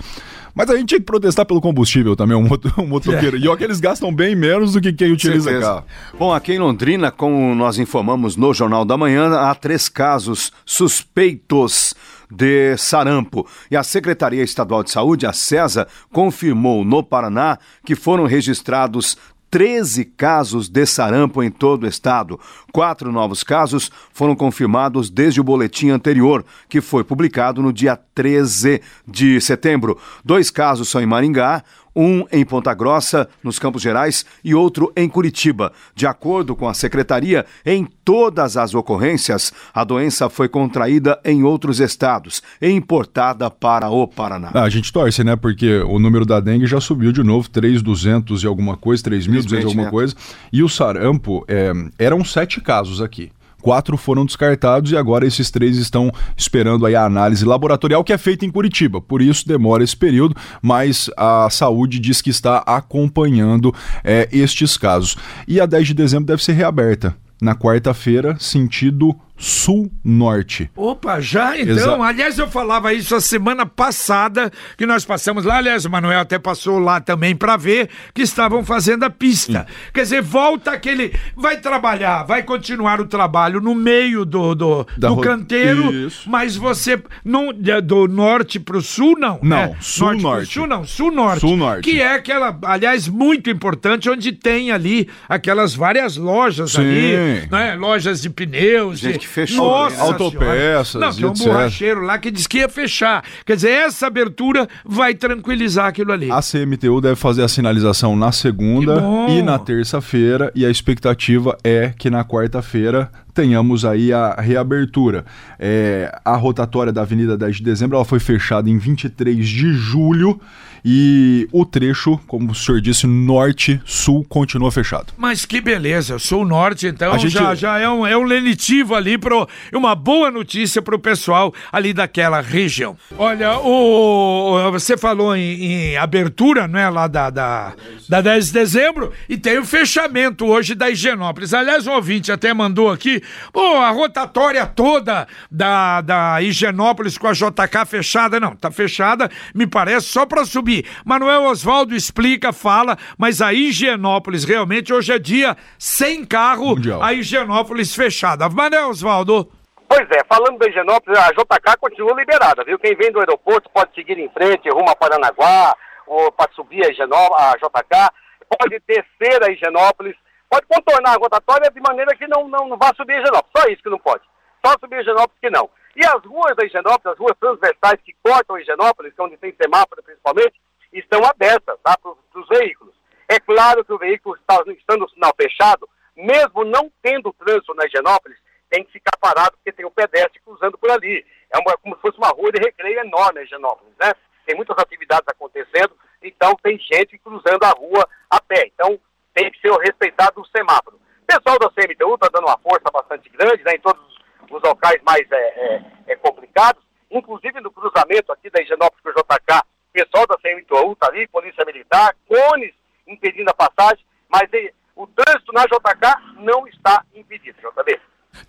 Mas 0.55 0.69
a 0.69 0.77
gente 0.77 0.89
tinha 0.89 0.99
que 0.99 1.05
protestar 1.05 1.45
pelo 1.45 1.59
combustível 1.59 2.15
também, 2.15 2.37
um, 2.37 2.47
um 2.77 2.87
motoqueiro. 2.87 3.37
É. 3.37 3.39
E 3.43 3.47
olha 3.47 3.57
que 3.57 3.63
eles 3.63 3.79
gastam 3.79 4.13
bem 4.13 4.35
menos 4.35 4.73
do 4.73 4.81
que 4.81 4.93
quem 4.93 5.11
utiliza 5.11 5.49
Certeza. 5.49 5.65
carro. 5.65 5.85
Bom, 6.17 6.33
aqui 6.33 6.53
em 6.53 6.59
Londrina, 6.59 7.11
como 7.11 7.55
nós 7.55 7.79
informamos 7.79 8.35
no 8.37 8.53
Jornal 8.53 8.85
da 8.85 8.95
Manhã, 8.95 9.33
há 9.33 9.55
três 9.55 9.89
casos 9.89 10.51
suspeitos 10.65 11.95
de 12.31 12.75
sarampo. 12.77 13.47
E 13.69 13.75
a 13.75 13.83
Secretaria 13.83 14.43
Estadual 14.43 14.83
de 14.83 14.91
Saúde, 14.91 15.25
a 15.25 15.33
CESA, 15.33 15.87
confirmou 16.11 16.83
no 16.83 17.03
Paraná 17.03 17.57
que 17.85 17.95
foram 17.95 18.25
registrados 18.25 19.17
13 19.53 20.05
casos 20.05 20.67
de 20.67 20.83
sarampo 20.83 21.43
em 21.43 21.51
todo 21.51 21.83
o 21.83 21.87
estado. 21.87 22.39
Quatro 22.71 23.11
novos 23.11 23.43
casos 23.43 23.91
foram 24.11 24.35
confirmados 24.35 25.11
desde 25.11 25.39
o 25.39 25.43
boletim 25.43 25.91
anterior, 25.91 26.43
que 26.67 26.81
foi 26.81 27.03
publicado 27.03 27.61
no 27.61 27.71
dia 27.71 27.95
13 27.95 28.81
de 29.07 29.39
setembro. 29.39 29.95
Dois 30.25 30.49
casos 30.49 30.89
são 30.89 30.99
em 30.99 31.05
Maringá, 31.05 31.63
um 31.95 32.25
em 32.31 32.45
Ponta 32.45 32.73
Grossa, 32.73 33.27
nos 33.43 33.59
Campos 33.59 33.81
Gerais, 33.81 34.25
e 34.43 34.53
outro 34.53 34.91
em 34.95 35.07
Curitiba. 35.07 35.71
De 35.95 36.05
acordo 36.05 36.55
com 36.55 36.67
a 36.67 36.73
secretaria, 36.73 37.45
em 37.65 37.87
todas 38.03 38.57
as 38.57 38.73
ocorrências, 38.73 39.51
a 39.73 39.83
doença 39.83 40.29
foi 40.29 40.47
contraída 40.47 41.19
em 41.23 41.43
outros 41.43 41.79
estados 41.79 42.41
e 42.61 42.69
importada 42.69 43.49
para 43.49 43.89
o 43.89 44.07
Paraná. 44.07 44.51
Ah, 44.53 44.63
a 44.63 44.69
gente 44.69 44.91
torce, 44.91 45.23
né? 45.23 45.35
Porque 45.35 45.79
o 45.81 45.99
número 45.99 46.25
da 46.25 46.39
dengue 46.39 46.65
já 46.65 46.81
subiu 46.81 47.11
de 47.11 47.23
novo, 47.23 47.49
3.200 47.49 48.43
e 48.43 48.47
alguma 48.47 48.75
coisa, 48.75 49.03
3.200 49.03 49.61
e 49.61 49.65
alguma 49.65 49.89
coisa. 49.89 50.15
E 50.51 50.63
o 50.63 50.69
sarampo, 50.69 51.45
é, 51.47 51.71
eram 51.97 52.23
sete 52.23 52.59
casos 52.61 53.01
aqui 53.01 53.31
quatro 53.63 53.95
foram 53.95 54.25
descartados 54.25 54.91
e 54.91 54.97
agora 54.97 55.25
esses 55.25 55.49
três 55.49 55.77
estão 55.77 56.11
esperando 56.35 56.85
aí 56.85 56.95
a 56.95 57.05
análise 57.05 57.45
laboratorial 57.45 58.03
que 58.03 58.11
é 58.11 58.17
feita 58.17 58.45
em 58.45 58.51
Curitiba. 58.51 58.99
Por 58.99 59.21
isso 59.21 59.47
demora 59.47 59.83
esse 59.83 59.95
período, 59.95 60.35
mas 60.61 61.09
a 61.15 61.49
saúde 61.49 61.97
diz 61.97 62.21
que 62.21 62.29
está 62.29 62.57
acompanhando 62.57 63.73
é, 64.03 64.27
estes 64.33 64.75
casos. 64.75 65.15
E 65.47 65.61
a 65.61 65.65
10 65.65 65.87
de 65.87 65.93
dezembro 65.93 66.25
deve 66.25 66.43
ser 66.43 66.51
reaberta. 66.51 67.15
Na 67.41 67.55
quarta-feira, 67.55 68.37
sentido 68.37 69.15
sul-norte. 69.43 70.71
Opa, 70.73 71.19
já 71.19 71.59
então? 71.59 71.75
Exa 71.75 71.97
aliás, 72.01 72.39
eu 72.39 72.47
falava 72.47 72.93
isso 72.93 73.13
a 73.13 73.19
semana 73.19 73.65
passada 73.65 74.49
que 74.77 74.85
nós 74.85 75.03
passamos 75.03 75.43
lá. 75.43 75.57
Aliás, 75.57 75.83
o 75.83 75.89
Manuel 75.89 76.21
até 76.21 76.39
passou 76.39 76.79
lá 76.79 77.01
também 77.01 77.35
para 77.35 77.57
ver 77.57 77.89
que 78.13 78.21
estavam 78.21 78.63
fazendo 78.63 79.03
a 79.03 79.09
pista. 79.09 79.67
Sim. 79.67 79.75
Quer 79.93 80.01
dizer, 80.03 80.21
volta 80.21 80.71
aquele. 80.71 81.13
Vai 81.35 81.57
trabalhar, 81.57 82.23
vai 82.23 82.43
continuar 82.43 83.01
o 83.01 83.05
trabalho 83.05 83.59
no 83.59 83.75
meio 83.75 84.23
do, 84.23 84.55
do, 84.55 84.87
do 84.97 85.17
canteiro, 85.17 85.93
isso. 85.93 86.29
mas 86.29 86.55
você. 86.55 87.01
Não, 87.25 87.49
do 87.83 88.07
norte 88.07 88.61
pro 88.61 88.81
sul, 88.81 89.17
não. 89.19 89.39
Não, 89.43 89.57
né? 89.57 89.77
sul-norte. 89.81 90.53
Sul, 90.53 90.67
não, 90.67 90.85
sul-norte. 90.85 91.41
Sul-norte. 91.41 91.81
Que 91.81 92.01
é 92.01 92.13
aquela, 92.13 92.57
aliás, 92.63 93.09
muito 93.09 93.49
importante, 93.49 94.09
onde 94.09 94.31
tem 94.31 94.71
ali 94.71 95.09
aquelas 95.27 95.75
várias 95.75 96.15
lojas 96.15 96.71
Sim. 96.71 96.81
ali, 96.81 97.47
né? 97.51 97.75
Lojas 97.75 98.21
de 98.21 98.29
pneus. 98.29 98.99
Gente, 98.99 99.32
fechou. 99.33 99.65
Nossa 99.65 100.01
Autopeças. 100.01 101.01
Não, 101.01 101.11
tem 101.11 101.25
um 101.25 101.33
borracheiro 101.33 102.01
lá 102.01 102.17
que 102.17 102.29
disse 102.29 102.47
que 102.47 102.59
ia 102.59 102.69
fechar. 102.69 103.23
Quer 103.45 103.55
dizer, 103.55 103.71
essa 103.71 104.07
abertura 104.07 104.67
vai 104.85 105.15
tranquilizar 105.15 105.87
aquilo 105.87 106.11
ali. 106.11 106.31
A 106.31 106.39
CMTU 106.41 107.01
deve 107.01 107.15
fazer 107.15 107.43
a 107.43 107.47
sinalização 107.47 108.15
na 108.15 108.31
segunda 108.31 109.03
e 109.29 109.41
na 109.41 109.57
terça-feira, 109.57 110.51
e 110.53 110.65
a 110.65 110.69
expectativa 110.69 111.57
é 111.63 111.93
que 111.97 112.09
na 112.09 112.23
quarta-feira 112.23 113.11
tenhamos 113.33 113.83
aí 113.83 114.13
a 114.13 114.35
reabertura. 114.39 115.25
É, 115.59 116.15
a 116.23 116.35
rotatória 116.35 116.93
da 116.93 117.01
Avenida 117.01 117.35
10 117.35 117.57
de 117.57 117.63
Dezembro 117.63 117.95
ela 117.95 118.05
foi 118.05 118.19
fechada 118.19 118.69
em 118.69 118.77
23 118.77 119.47
de 119.47 119.73
julho 119.73 120.39
e 120.83 121.47
o 121.51 121.65
trecho, 121.65 122.17
como 122.27 122.51
o 122.51 122.55
senhor 122.55 122.81
disse, 122.81 123.07
norte-sul 123.07 124.25
continua 124.27 124.71
fechado. 124.71 125.13
Mas 125.17 125.45
que 125.45 125.61
beleza, 125.61 126.19
sul-norte 126.19 126.87
então 126.87 127.17
gente... 127.17 127.31
já, 127.31 127.55
já 127.55 127.79
é, 127.79 127.87
um, 127.87 128.05
é 128.05 128.17
um 128.17 128.23
lenitivo 128.23 128.95
ali, 128.95 129.17
pro, 129.17 129.47
uma 129.73 129.95
boa 129.95 130.29
notícia 130.29 130.81
para 130.81 130.95
o 130.95 130.99
pessoal 130.99 131.53
ali 131.71 131.93
daquela 131.93 132.41
região. 132.41 132.97
Olha, 133.17 133.57
o, 133.59 134.71
você 134.71 134.97
falou 134.97 135.35
em, 135.35 135.63
em 135.63 135.97
abertura, 135.97 136.67
não 136.67 136.79
é, 136.79 136.89
lá 136.89 137.07
da, 137.07 137.29
da, 137.29 137.73
da 138.09 138.21
10 138.21 138.47
de 138.47 138.53
dezembro 138.53 139.13
e 139.29 139.37
tem 139.37 139.57
o 139.59 139.65
fechamento 139.65 140.45
hoje 140.45 140.75
da 140.75 140.89
Higienópolis. 140.89 141.53
Aliás, 141.53 141.87
um 141.87 141.93
ouvinte 141.93 142.31
até 142.31 142.53
mandou 142.53 142.89
aqui 142.89 143.21
Pô, 143.51 143.77
a 143.77 143.89
rotatória 143.89 144.65
toda 144.65 145.27
da, 145.49 146.01
da 146.01 146.41
Higienópolis 146.41 147.17
com 147.17 147.27
a 147.27 147.33
JK 147.33 147.85
fechada, 147.87 148.39
não, 148.39 148.55
tá 148.55 148.71
fechada, 148.71 149.29
me 149.53 149.67
parece, 149.67 150.07
só 150.07 150.25
para 150.25 150.45
subir. 150.45 150.72
Manuel 151.05 151.43
Oswaldo 151.43 151.93
explica, 151.95 152.51
fala, 152.51 152.97
mas 153.17 153.41
a 153.41 153.53
Higienópolis 153.53 154.43
realmente 154.43 154.93
hoje 154.93 155.13
é 155.13 155.19
dia 155.19 155.55
sem 155.77 156.25
carro, 156.25 156.75
Mundial. 156.75 157.03
a 157.03 157.13
Higienópolis 157.13 157.93
fechada. 157.95 158.49
Manuel 158.49 158.89
Oswaldo. 158.89 159.51
Pois 159.87 160.09
é, 160.09 160.23
falando 160.27 160.57
da 160.57 160.67
Higienópolis, 160.67 161.19
a 161.19 161.29
JK 161.29 161.77
continua 161.79 162.15
liberada, 162.15 162.63
viu? 162.63 162.79
Quem 162.79 162.95
vem 162.95 163.11
do 163.11 163.19
aeroporto 163.19 163.69
pode 163.69 163.93
seguir 163.93 164.17
em 164.17 164.29
frente, 164.29 164.69
rumo 164.69 164.89
a 164.89 164.95
Paranaguá, 164.95 165.75
ou 166.07 166.31
para 166.31 166.51
subir 166.53 166.83
a, 166.83 166.89
Higienó 166.89 167.29
a 167.37 167.53
JK, 167.57 168.09
pode 168.57 168.81
descer 168.87 169.43
a 169.43 169.51
Higienópolis, 169.51 170.15
pode 170.49 170.65
contornar 170.67 171.15
a 171.15 171.19
rotatória 171.19 171.69
de 171.69 171.79
maneira 171.79 172.15
que 172.15 172.27
não, 172.27 172.47
não, 172.47 172.67
não 172.69 172.77
vá 172.77 172.91
subir 172.95 173.13
a 173.13 173.19
Higienópolis. 173.19 173.51
Só 173.55 173.67
isso 173.69 173.83
que 173.83 173.89
não 173.89 173.99
pode. 173.99 174.23
Só 174.65 174.73
subir 174.79 174.95
a 174.95 175.01
Higienópolis 175.01 175.39
que 175.39 175.49
não. 175.49 175.69
E 175.95 176.03
as 176.03 176.25
ruas 176.25 176.55
da 176.55 176.65
Higienópolis, 176.65 177.13
as 177.13 177.19
ruas 177.19 177.37
transversais 177.39 177.99
que 178.03 178.15
cortam 178.23 178.55
a 178.55 178.61
Higienópolis, 178.61 179.13
que 179.13 179.21
é 179.21 179.23
onde 179.23 179.37
tem 179.37 179.55
semáforo 179.61 180.01
principalmente, 180.03 180.53
estão 180.93 181.23
abertas 181.23 181.77
tá, 181.83 181.97
para 181.97 182.11
os 182.39 182.47
veículos. 182.47 182.93
É 183.27 183.39
claro 183.39 183.83
que 183.83 183.93
o 183.93 183.97
veículo 183.97 184.35
está, 184.35 184.61
estando 184.71 185.05
o 185.05 185.09
sinal 185.09 185.33
fechado, 185.39 185.89
mesmo 186.15 186.63
não 186.65 186.91
tendo 187.01 187.33
trânsito 187.33 187.73
na 187.73 187.85
Higienópolis, 187.85 188.37
tem 188.69 188.83
que 188.83 188.91
ficar 188.91 189.15
parado 189.19 189.55
porque 189.57 189.71
tem 189.71 189.85
um 189.85 189.91
pedestre 189.91 190.39
cruzando 190.43 190.77
por 190.77 190.89
ali. 190.91 191.25
É 191.51 191.57
uma, 191.59 191.77
como 191.77 191.95
se 191.95 192.01
fosse 192.01 192.17
uma 192.17 192.29
rua 192.29 192.51
de 192.51 192.59
recreio 192.59 192.99
enorme 192.99 193.39
a 193.39 193.43
Higienópolis, 193.43 193.93
né? 193.99 194.11
Tem 194.45 194.55
muitas 194.55 194.77
atividades 194.77 195.27
acontecendo, 195.27 195.95
então 196.21 196.55
tem 196.61 196.77
gente 196.77 197.17
cruzando 197.19 197.63
a 197.63 197.69
rua 197.69 198.07
a 198.29 198.41
pé. 198.41 198.69
Então, 198.73 198.99
tem 199.33 199.49
que 199.51 199.59
ser 199.59 199.71
respeitado 199.77 200.41
o 200.41 200.47
semáforo. 200.47 200.97
O 200.97 201.25
pessoal 201.25 201.57
da 201.57 201.69
CMTU 201.69 202.15
está 202.15 202.29
dando 202.31 202.47
uma 202.47 202.57
força 202.57 202.91
bastante 202.91 203.29
grande 203.29 203.63
né, 203.63 203.75
em 203.75 203.79
todos 203.79 204.01
os 204.49 204.61
locais 204.61 205.01
mais 205.03 205.25
é, 205.31 205.35
é, 205.35 205.81
é, 206.07 206.15
complicados, 206.17 206.83
inclusive 207.09 207.59
no 207.61 207.71
cruzamento 207.71 208.31
aqui 208.31 208.49
da 208.49 208.61
Higienópolis 208.61 209.01
com 209.01 209.09
o 209.09 209.13
JK, 209.13 209.61
pessoal 209.93 210.25
da 210.27 210.35
CMTU 210.37 210.93
está 210.93 211.07
ali, 211.07 211.27
Polícia 211.27 211.63
Militar, 211.63 212.15
cones 212.27 212.73
impedindo 213.07 213.49
a 213.49 213.53
passagem, 213.53 214.03
mas 214.27 214.49
o 214.95 215.05
trânsito 215.07 215.53
na 215.53 215.63
JK 215.65 216.41
não 216.43 216.67
está 216.67 217.03
impedido, 217.15 217.57
JB. 217.59 217.99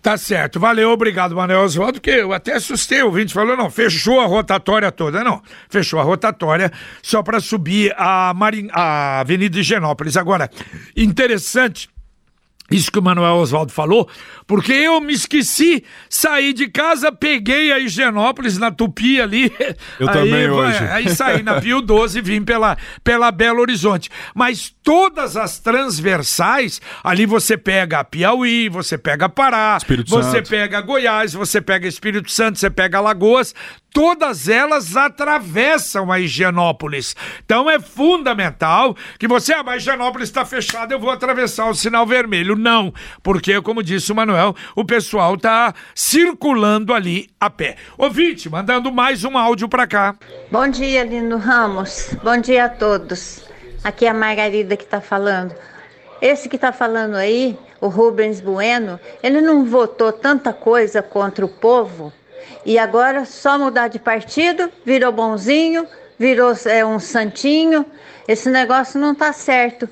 Tá 0.01 0.17
certo, 0.17 0.59
valeu, 0.59 0.89
obrigado, 0.89 1.35
Manuel 1.35 1.61
Oswaldo, 1.61 2.01
que 2.01 2.09
eu 2.09 2.33
até 2.33 2.53
assustei, 2.53 3.03
o 3.03 3.07
ouvinte 3.07 3.33
falou, 3.33 3.55
não, 3.55 3.69
fechou 3.69 4.19
a 4.19 4.25
rotatória 4.25 4.91
toda, 4.91 5.23
não, 5.23 5.41
fechou 5.69 5.99
a 5.99 6.03
rotatória 6.03 6.71
só 7.03 7.21
para 7.21 7.39
subir 7.39 7.93
a, 7.95 8.33
Marin... 8.33 8.67
a 8.71 9.19
Avenida 9.19 9.59
Higienópolis. 9.59 10.17
Agora, 10.17 10.49
interessante 10.97 11.87
isso 12.69 12.91
que 12.91 12.97
o 12.97 13.01
Manuel 13.01 13.35
Oswaldo 13.35 13.71
falou, 13.71 14.09
porque 14.47 14.73
eu 14.73 14.99
me 14.99 15.13
esqueci, 15.13 15.83
saí 16.09 16.51
de 16.51 16.67
casa, 16.67 17.11
peguei 17.11 17.71
a 17.71 17.77
Higienópolis 17.77 18.57
na 18.57 18.71
Tupi 18.71 19.21
ali. 19.21 19.53
Eu 19.99 20.09
aí, 20.09 20.13
também 20.15 20.49
hoje. 20.49 20.83
Aí 20.85 21.09
saí 21.15 21.43
na 21.43 21.61
Pio 21.61 21.79
12 21.79 22.17
e 22.17 22.21
vim 22.23 22.41
pela, 22.41 22.75
pela 23.03 23.31
Belo 23.31 23.61
Horizonte. 23.61 24.09
Mas 24.33 24.73
todas 24.81 25.37
as 25.37 25.59
transversais, 25.59 26.81
ali 27.03 27.27
você 27.27 27.55
pega 27.55 28.03
Piauí, 28.03 28.67
você 28.67 28.97
pega 28.97 29.29
Pará, 29.29 29.77
Espírito 29.77 30.09
você 30.09 30.37
Santo. 30.37 30.49
pega 30.49 30.81
Goiás, 30.81 31.33
você 31.33 31.61
pega 31.61 31.87
Espírito 31.87 32.31
Santo, 32.31 32.57
você 32.57 32.71
pega 32.71 32.99
Lagoas, 32.99 33.53
todas 33.95 34.49
elas 34.49 34.97
atravessam 34.97 36.11
a 36.11 36.19
Higienópolis. 36.19 37.15
Então 37.45 37.69
é 37.69 37.79
fundamental 37.79 38.93
que 39.17 39.25
você, 39.25 39.53
ah, 39.53 39.63
mas 39.63 39.83
Higienópolis 39.83 40.27
está 40.27 40.43
fechada, 40.43 40.93
eu 40.93 40.99
vou 40.99 41.09
atravessar 41.09 41.69
o 41.69 41.73
sinal 41.73 42.05
vermelho. 42.05 42.57
Não, 42.57 42.93
porque, 43.23 43.61
como 43.61 43.81
disse 43.81 44.11
o 44.11 44.15
Manuel, 44.15 44.53
o 44.75 44.83
pessoal 44.83 45.35
está 45.35 45.73
circulando 45.95 46.93
ali 46.93 47.29
a 47.39 47.49
pé. 47.49 47.77
Ouvinte, 47.97 48.49
mandando 48.49 48.91
mais 48.91 49.23
um 49.23 49.37
áudio 49.37 49.69
para 49.69 49.87
cá. 49.87 50.13
Bom 50.51 50.67
dia, 50.67 51.05
Lindo 51.05 51.37
Ramos. 51.37 52.09
Bom 52.21 52.37
dia 52.37 52.65
a 52.65 52.69
todos. 52.69 53.45
Aqui 53.81 54.07
é 54.07 54.09
a 54.09 54.13
Margarida 54.13 54.75
que 54.75 54.83
está 54.83 54.99
falando. 54.99 55.55
Esse 56.21 56.49
que 56.49 56.57
está 56.57 56.73
falando 56.73 57.15
aí, 57.15 57.57
o 57.79 57.87
Rubens 57.87 58.41
Bueno, 58.41 58.99
ele 59.23 59.39
não 59.39 59.63
votou 59.63 60.11
tanta 60.11 60.51
coisa 60.51 61.01
contra 61.01 61.45
o 61.45 61.49
povo 61.49 62.11
e 62.65 62.79
agora 62.79 63.25
só 63.25 63.57
mudar 63.57 63.87
de 63.87 63.99
partido, 63.99 64.71
virou 64.83 65.11
bonzinho, 65.11 65.87
virou 66.17 66.53
é, 66.65 66.85
um 66.85 66.99
santinho. 66.99 67.85
Esse 68.27 68.49
negócio 68.49 68.99
não 68.99 69.11
está 69.11 69.31
certo. 69.31 69.87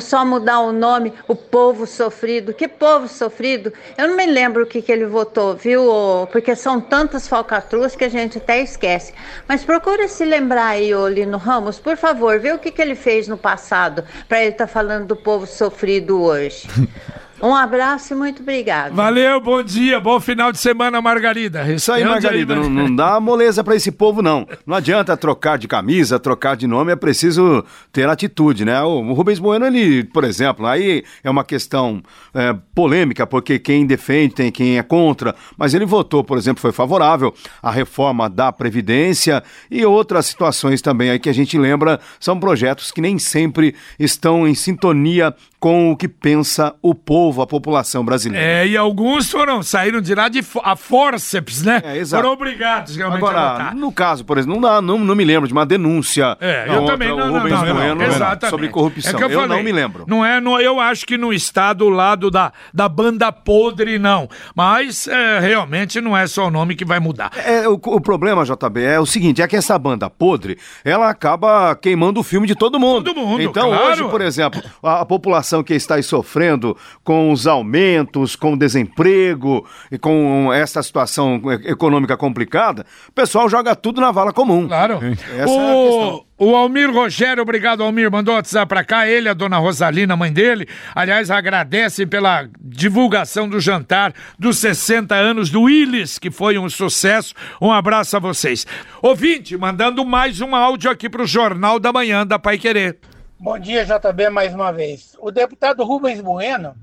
Só 0.00 0.24
mudar 0.24 0.58
o 0.58 0.72
nome, 0.72 1.12
o 1.28 1.36
povo 1.36 1.86
sofrido. 1.86 2.52
Que 2.52 2.66
povo 2.66 3.06
sofrido? 3.06 3.72
Eu 3.96 4.08
não 4.08 4.16
me 4.16 4.26
lembro 4.26 4.64
o 4.64 4.66
que, 4.66 4.82
que 4.82 4.90
ele 4.90 5.06
votou, 5.06 5.54
viu? 5.54 5.88
Porque 6.32 6.56
são 6.56 6.80
tantas 6.80 7.28
falcatruas 7.28 7.94
que 7.94 8.04
a 8.04 8.08
gente 8.08 8.38
até 8.38 8.60
esquece. 8.60 9.14
Mas 9.46 9.62
procura 9.62 10.08
se 10.08 10.24
lembrar 10.24 10.70
aí, 10.70 10.92
ô 10.92 11.06
Lino 11.06 11.38
Ramos, 11.38 11.78
por 11.78 11.96
favor, 11.96 12.40
vê 12.40 12.52
o 12.52 12.58
que, 12.58 12.72
que 12.72 12.82
ele 12.82 12.96
fez 12.96 13.28
no 13.28 13.38
passado 13.38 14.04
para 14.28 14.40
ele 14.40 14.50
estar 14.50 14.66
tá 14.66 14.72
falando 14.72 15.06
do 15.06 15.16
povo 15.16 15.46
sofrido 15.46 16.20
hoje. 16.20 16.68
Um 17.40 17.54
abraço 17.54 18.12
e 18.12 18.16
muito 18.16 18.42
obrigado. 18.42 18.94
Valeu, 18.94 19.40
bom 19.40 19.62
dia, 19.62 20.00
bom 20.00 20.18
final 20.18 20.50
de 20.50 20.58
semana, 20.58 21.00
Margarida. 21.00 21.70
Isso 21.72 21.92
aí, 21.92 22.04
Margarida, 22.04 22.56
Mar- 22.56 22.64
não, 22.64 22.70
não 22.88 22.96
dá 22.96 23.20
moleza 23.20 23.62
pra 23.62 23.76
esse 23.76 23.92
povo, 23.92 24.20
não. 24.20 24.46
Não 24.66 24.76
adianta 24.76 25.16
trocar 25.16 25.56
de 25.56 25.68
camisa, 25.68 26.18
trocar 26.18 26.56
de 26.56 26.66
nome, 26.66 26.90
é 26.92 26.96
preciso 26.96 27.64
ter 27.92 28.08
atitude, 28.08 28.64
né? 28.64 28.82
O, 28.82 29.00
o 29.02 29.12
Rubens 29.12 29.38
Bueno, 29.38 29.66
ele, 29.66 30.04
por 30.04 30.24
exemplo, 30.24 30.66
aí 30.66 31.04
é 31.22 31.30
uma 31.30 31.44
questão 31.44 32.02
é, 32.34 32.54
polêmica, 32.74 33.26
porque 33.26 33.58
quem 33.58 33.86
defende 33.86 34.34
tem 34.34 34.50
quem 34.50 34.78
é 34.78 34.82
contra, 34.82 35.34
mas 35.56 35.74
ele 35.74 35.86
votou, 35.86 36.24
por 36.24 36.36
exemplo, 36.38 36.60
foi 36.60 36.72
favorável 36.72 37.32
à 37.62 37.70
reforma 37.70 38.28
da 38.28 38.50
Previdência 38.52 39.42
e 39.70 39.84
outras 39.84 40.26
situações 40.26 40.82
também 40.82 41.10
aí 41.10 41.18
que 41.18 41.28
a 41.28 41.34
gente 41.34 41.56
lembra, 41.56 42.00
são 42.18 42.38
projetos 42.40 42.90
que 42.90 43.00
nem 43.00 43.18
sempre 43.18 43.74
estão 43.98 44.46
em 44.46 44.54
sintonia 44.54 45.34
com 45.60 45.90
o 45.90 45.96
que 45.96 46.06
pensa 46.08 46.74
o 46.80 46.94
povo, 46.94 47.27
a 47.42 47.46
população 47.46 48.04
brasileira. 48.04 48.44
É, 48.44 48.66
e 48.66 48.76
alguns 48.76 49.30
foram, 49.30 49.62
saíram 49.62 50.00
de 50.00 50.14
lá 50.14 50.28
de 50.28 50.44
a 50.62 50.76
forceps, 50.76 51.62
né? 51.62 51.80
É, 51.84 51.96
exato. 51.98 52.22
Foram 52.22 52.34
obrigados 52.34 52.96
realmente 52.96 53.22
a 53.22 53.28
Agora, 53.28 53.50
votar. 53.52 53.74
no 53.74 53.92
caso, 53.92 54.24
por 54.24 54.38
exemplo, 54.38 54.60
não, 54.60 54.82
não, 54.82 54.98
não 54.98 55.14
me 55.14 55.24
lembro 55.24 55.46
de 55.46 55.52
uma 55.52 55.64
denúncia 55.66 56.36
É, 56.40 56.64
eu 56.68 56.74
contra 56.80 56.92
também 56.92 57.10
o 57.12 57.16
não, 57.16 57.26
não, 57.26 57.34
Rubens 57.34 57.52
não, 57.54 57.66
não, 57.66 57.74
Bueno 57.74 58.02
exatamente. 58.04 58.50
sobre 58.50 58.68
corrupção. 58.68 59.12
É 59.12 59.16
que 59.16 59.22
eu, 59.24 59.30
eu 59.30 59.40
falei, 59.40 59.56
não 59.56 59.64
me 59.64 59.72
lembro. 59.72 60.04
Não 60.06 60.24
é, 60.24 60.40
no, 60.40 60.60
eu 60.60 60.80
acho 60.80 61.06
que 61.06 61.16
não 61.18 61.32
está 61.32 61.72
do 61.72 61.88
lado 61.88 62.30
da, 62.30 62.52
da 62.72 62.88
banda 62.88 63.30
podre, 63.32 63.98
não. 63.98 64.28
Mas 64.54 65.06
é, 65.08 65.40
realmente 65.40 66.00
não 66.00 66.16
é 66.16 66.26
só 66.26 66.46
o 66.46 66.50
nome 66.50 66.74
que 66.74 66.84
vai 66.84 67.00
mudar. 67.00 67.30
É, 67.44 67.68
o, 67.68 67.74
o 67.74 68.00
problema, 68.00 68.44
JB, 68.44 68.82
é 68.82 69.00
o 69.00 69.06
seguinte, 69.06 69.42
é 69.42 69.48
que 69.48 69.56
essa 69.56 69.78
banda 69.78 70.08
podre, 70.10 70.58
ela 70.84 71.08
acaba 71.08 71.74
queimando 71.74 72.20
o 72.20 72.22
filme 72.22 72.46
de 72.46 72.54
todo 72.54 72.78
mundo. 72.78 73.04
Todo 73.04 73.20
mundo, 73.20 73.42
Então, 73.42 73.68
claro. 73.68 73.86
hoje, 73.86 74.04
por 74.04 74.20
exemplo, 74.20 74.62
a, 74.82 75.00
a 75.00 75.04
população 75.06 75.62
que 75.62 75.74
está 75.74 75.96
aí 75.96 76.02
sofrendo 76.02 76.76
com 77.02 77.17
os 77.26 77.46
aumentos, 77.46 78.36
com 78.36 78.52
o 78.52 78.58
desemprego 78.58 79.66
e 79.90 79.98
com 79.98 80.52
essa 80.52 80.82
situação 80.82 81.40
econômica 81.64 82.16
complicada, 82.16 82.86
o 83.08 83.12
pessoal 83.12 83.48
joga 83.48 83.74
tudo 83.74 84.00
na 84.00 84.10
vala 84.10 84.32
comum. 84.32 84.68
Claro. 84.68 84.94
Essa 85.02 85.32
é 85.32 85.42
a 85.42 85.46
questão. 85.46 86.24
O, 86.38 86.50
o 86.50 86.54
Almir 86.54 86.92
Rogério, 86.92 87.42
obrigado, 87.42 87.82
Almir, 87.82 88.10
mandou 88.10 88.34
WhatsApp 88.34 88.68
pra 88.68 88.84
cá. 88.84 89.08
Ele, 89.08 89.28
a 89.28 89.34
dona 89.34 89.58
Rosalina, 89.58 90.16
mãe 90.16 90.32
dele, 90.32 90.68
aliás, 90.94 91.30
agradece 91.30 92.06
pela 92.06 92.48
divulgação 92.60 93.48
do 93.48 93.58
jantar 93.58 94.12
dos 94.38 94.58
60 94.58 95.14
anos 95.14 95.50
do 95.50 95.62
Willis, 95.62 96.18
que 96.18 96.30
foi 96.30 96.56
um 96.56 96.68
sucesso. 96.68 97.34
Um 97.60 97.72
abraço 97.72 98.16
a 98.16 98.20
vocês. 98.20 98.66
Ouvinte, 99.02 99.56
mandando 99.56 100.04
mais 100.04 100.40
um 100.40 100.54
áudio 100.54 100.90
aqui 100.90 101.08
pro 101.08 101.26
Jornal 101.26 101.80
da 101.80 101.92
Manhã 101.92 102.26
da 102.26 102.38
Pai 102.38 102.56
Querer. 102.56 102.98
Bom 103.40 103.56
dia, 103.58 103.84
JB, 103.84 104.30
mais 104.30 104.52
uma 104.52 104.72
vez. 104.72 105.16
O 105.20 105.30
deputado 105.30 105.84
Rubens 105.84 106.20
Bueno 106.20 106.74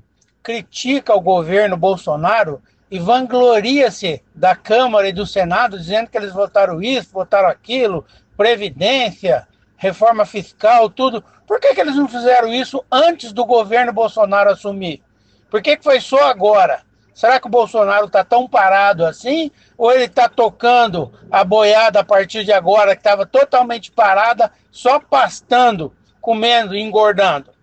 critica 0.46 1.12
o 1.12 1.20
governo 1.20 1.76
Bolsonaro 1.76 2.62
e 2.88 3.00
vangloria-se 3.00 4.22
da 4.32 4.54
Câmara 4.54 5.08
e 5.08 5.12
do 5.12 5.26
Senado, 5.26 5.76
dizendo 5.76 6.08
que 6.08 6.16
eles 6.16 6.32
votaram 6.32 6.80
isso, 6.80 7.10
votaram 7.12 7.48
aquilo, 7.48 8.06
Previdência, 8.36 9.48
reforma 9.76 10.24
fiscal, 10.24 10.88
tudo. 10.88 11.24
Por 11.48 11.58
que, 11.58 11.74
que 11.74 11.80
eles 11.80 11.96
não 11.96 12.06
fizeram 12.06 12.52
isso 12.52 12.84
antes 12.92 13.32
do 13.32 13.44
governo 13.44 13.92
Bolsonaro 13.92 14.50
assumir? 14.50 15.02
Por 15.50 15.60
que, 15.60 15.76
que 15.76 15.82
foi 15.82 16.00
só 16.00 16.28
agora? 16.28 16.82
Será 17.12 17.40
que 17.40 17.48
o 17.48 17.50
Bolsonaro 17.50 18.06
está 18.06 18.22
tão 18.22 18.46
parado 18.46 19.04
assim? 19.04 19.50
Ou 19.76 19.90
ele 19.90 20.04
está 20.04 20.28
tocando 20.28 21.12
a 21.28 21.42
boiada 21.42 22.00
a 22.00 22.04
partir 22.04 22.44
de 22.44 22.52
agora, 22.52 22.94
que 22.94 23.00
estava 23.00 23.26
totalmente 23.26 23.90
parada, 23.90 24.52
só 24.70 25.00
pastando, 25.00 25.92
comendo 26.20 26.76
engordando? 26.76 27.55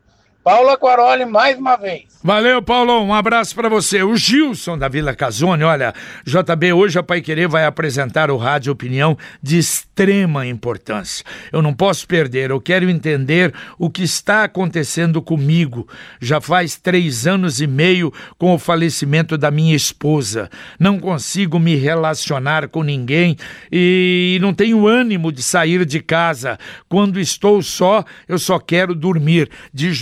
Paula 0.44 0.78
Quaroli, 0.78 1.26
mais 1.26 1.58
uma 1.58 1.78
vez. 1.78 2.14
Valeu, 2.26 2.62
Paulo. 2.62 3.02
Um 3.04 3.14
abraço 3.14 3.54
pra 3.54 3.68
você. 3.68 4.02
O 4.02 4.16
Gilson 4.16 4.78
da 4.78 4.88
Vila 4.88 5.14
Casone, 5.14 5.66
olha, 5.66 5.94
JB, 6.26 6.72
hoje 6.72 6.98
a 6.98 7.04
Pai 7.04 7.20
Querer 7.22 7.50
vai 7.50 7.66
apresentar 7.66 8.32
o 8.32 8.38
Rádio 8.38 8.72
Opinião 8.72 9.18
de 9.42 9.58
extrema 9.58 10.48
importância. 10.48 11.26
Eu 11.52 11.62
não 11.62 11.74
posso 11.74 12.08
perder, 12.08 12.50
eu 12.50 12.62
quero 12.62 12.90
entender 12.90 13.54
o 13.78 13.90
que 13.90 14.04
está 14.04 14.46
acontecendo 14.46 15.22
comigo. 15.22 15.86
Já 16.22 16.40
faz 16.40 16.78
três 16.78 17.28
anos 17.28 17.60
e 17.60 17.68
meio 17.68 18.12
com 18.38 18.54
o 18.54 18.60
falecimento 18.60 19.38
da 19.38 19.52
minha 19.52 19.76
esposa. 19.76 20.50
Não 20.80 21.00
consigo 21.00 21.60
me 21.60 21.76
relacionar 21.76 22.70
com 22.70 22.84
ninguém 22.84 23.36
e 23.70 24.38
não 24.42 24.54
tenho 24.54 24.88
ânimo 24.88 25.30
de 25.30 25.44
sair 25.44 25.86
de 25.86 26.00
casa. 26.00 26.58
Quando 26.88 27.20
estou 27.20 27.62
só, 27.62 28.06
eu 28.30 28.40
só 28.40 28.60
quero 28.60 28.96
dormir, 28.96 29.50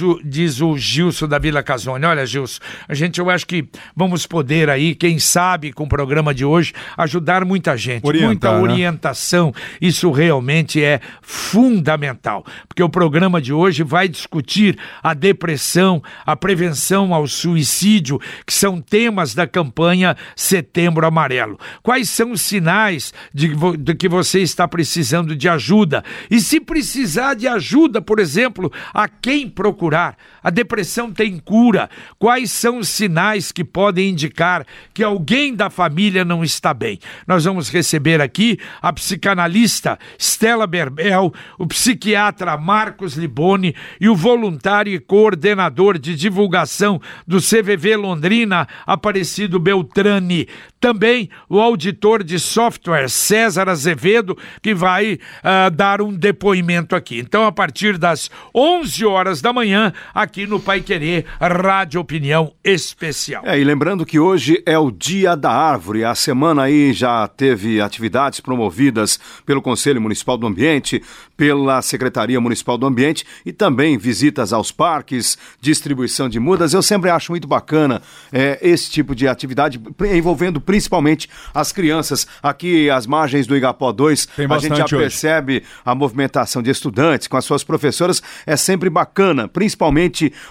o, 0.04 0.31
diz 0.32 0.62
o 0.62 0.78
Gilson 0.78 1.28
da 1.28 1.38
Vila 1.38 1.62
Casone. 1.62 2.06
Olha, 2.06 2.26
Gilson, 2.26 2.60
a 2.88 2.94
gente, 2.94 3.20
eu 3.20 3.30
acho 3.30 3.46
que 3.46 3.68
vamos 3.96 4.26
poder 4.26 4.70
aí, 4.70 4.96
quem 4.96 5.20
sabe, 5.20 5.74
com 5.74 5.84
o 5.84 5.88
programa 5.88 6.34
de 6.34 6.46
hoje, 6.46 6.74
ajudar 6.98 7.44
muita 7.44 7.76
gente. 7.76 8.08
Orientar, 8.08 8.28
muita 8.28 8.52
né? 8.54 8.62
orientação. 8.62 9.54
Isso 9.80 10.10
realmente 10.10 10.82
é 10.82 11.02
fundamental. 11.22 12.46
Porque 12.68 12.82
o 12.82 12.90
programa 12.90 13.42
de 13.42 13.52
hoje 13.52 13.84
vai 13.84 14.08
discutir 14.08 14.78
a 15.04 15.14
depressão, 15.14 16.02
a 16.26 16.36
prevenção 16.36 17.14
ao 17.14 17.28
suicídio, 17.28 18.20
que 18.46 18.54
são 18.54 18.80
temas 18.80 19.36
da 19.36 19.46
campanha 19.46 20.16
Setembro 20.36 21.06
Amarelo. 21.06 21.60
Quais 21.84 22.10
são 22.10 22.32
os 22.32 22.42
sinais 22.42 23.14
de, 23.34 23.54
de 23.78 23.96
que 23.96 24.08
você 24.08 24.40
está 24.40 24.68
precisando 24.68 25.36
de 25.36 25.50
ajuda? 25.50 26.04
E 26.30 26.40
se 26.40 26.62
precisar 26.62 27.34
de 27.34 27.48
ajuda, 27.48 28.02
por 28.02 28.20
exemplo, 28.20 28.72
a 28.94 29.10
quem 29.10 29.50
procurar? 29.50 30.18
A 30.44 30.50
depressão 30.50 31.12
tem 31.12 31.38
cura. 31.38 31.90
Quais 32.18 32.52
são 32.52 32.80
os 32.80 32.90
sinais 32.90 33.52
que 33.52 33.64
podem 33.64 34.10
indicar 34.10 34.66
que 34.94 35.04
alguém 35.04 35.56
da 35.56 35.70
família 35.70 36.26
não 36.26 36.44
está 36.44 36.74
bem? 36.74 37.00
Nós 37.28 37.46
vamos 37.46 37.70
receber 37.70 38.22
aqui 38.22 38.58
a 38.82 38.92
psicanalista 38.92 40.00
Stella 40.18 40.66
Berbel, 40.66 41.32
o 41.60 41.68
psiquiatra 41.68 42.58
Marcos 42.58 43.14
Liboni 43.14 43.76
e 44.00 44.10
o 44.10 44.16
voluntário 44.16 44.94
e 44.94 45.00
coordenador 45.00 46.00
de 46.00 46.16
divulgação 46.16 47.00
do 47.28 47.38
CVV 47.38 47.96
Londrina, 47.96 48.68
Aparecido 48.86 49.60
Beltrani. 49.60 50.48
Também 50.80 51.30
o 51.48 51.60
auditor 51.60 52.24
de 52.24 52.40
software 52.40 53.08
César 53.08 53.70
Azevedo, 53.70 54.36
que 54.64 54.74
vai 54.74 55.20
ah, 55.44 55.70
dar 55.70 56.02
um 56.02 56.12
depoimento 56.12 56.96
aqui. 56.96 57.20
Então, 57.20 57.46
a 57.46 57.52
partir 57.52 58.00
das 58.00 58.32
11 58.56 59.06
horas 59.06 59.42
da 59.42 59.54
manhã, 59.54 59.94
aqui 60.14 60.46
no 60.46 60.60
Pai 60.60 60.82
Querer, 60.82 61.26
Rádio 61.40 62.02
Opinião 62.02 62.54
Especial. 62.64 63.44
É, 63.46 63.60
e 63.60 63.64
lembrando 63.64 64.06
que 64.06 64.20
hoje 64.20 64.62
é 64.66 64.78
o 64.78 64.92
Dia 64.92 65.36
da 65.36 65.52
Árvore. 65.52 66.04
A 66.04 66.16
semana 66.16 66.64
aí 66.64 66.94
já 66.94 67.28
teve 67.28 67.82
atividades 67.82 68.40
promovidas 68.40 69.20
pelo 69.46 69.62
Conselho 69.62 70.02
Municipal 70.02 70.38
do 70.38 70.48
Ambiente, 70.48 71.02
pela 71.38 71.82
Secretaria 71.82 72.40
Municipal 72.40 72.78
do 72.78 72.86
Ambiente 72.86 73.26
e 73.46 73.52
também 73.52 73.98
visitas 73.98 74.54
aos 74.54 74.72
parques, 74.72 75.38
distribuição 75.60 76.30
de 76.30 76.40
mudas. 76.40 76.74
Eu 76.74 76.82
sempre 76.82 77.10
acho 77.10 77.32
muito 77.32 77.48
bacana 77.48 78.02
é, 78.32 78.60
esse 78.62 78.92
tipo 78.92 79.16
de 79.16 79.28
atividade 79.28 79.82
envolvendo 80.12 80.60
principalmente 80.62 81.30
as 81.54 81.72
crianças. 81.72 82.28
Aqui, 82.44 82.90
às 82.90 83.08
margens 83.08 83.48
do 83.48 83.56
Igapó 83.56 83.92
2, 83.92 84.26
Tem 84.28 84.48
a 84.50 84.58
gente 84.58 84.78
já 84.78 84.84
hoje. 84.86 84.98
percebe 84.98 85.64
a 85.86 85.96
movimentação 85.96 86.62
de 86.62 86.70
estudantes 86.70 87.28
com 87.28 87.38
as 87.38 87.46
suas 87.46 87.64
professoras. 87.64 88.22
É 88.46 88.56
sempre 88.56 88.90
bacana, 88.90 89.48
principalmente 89.48 90.01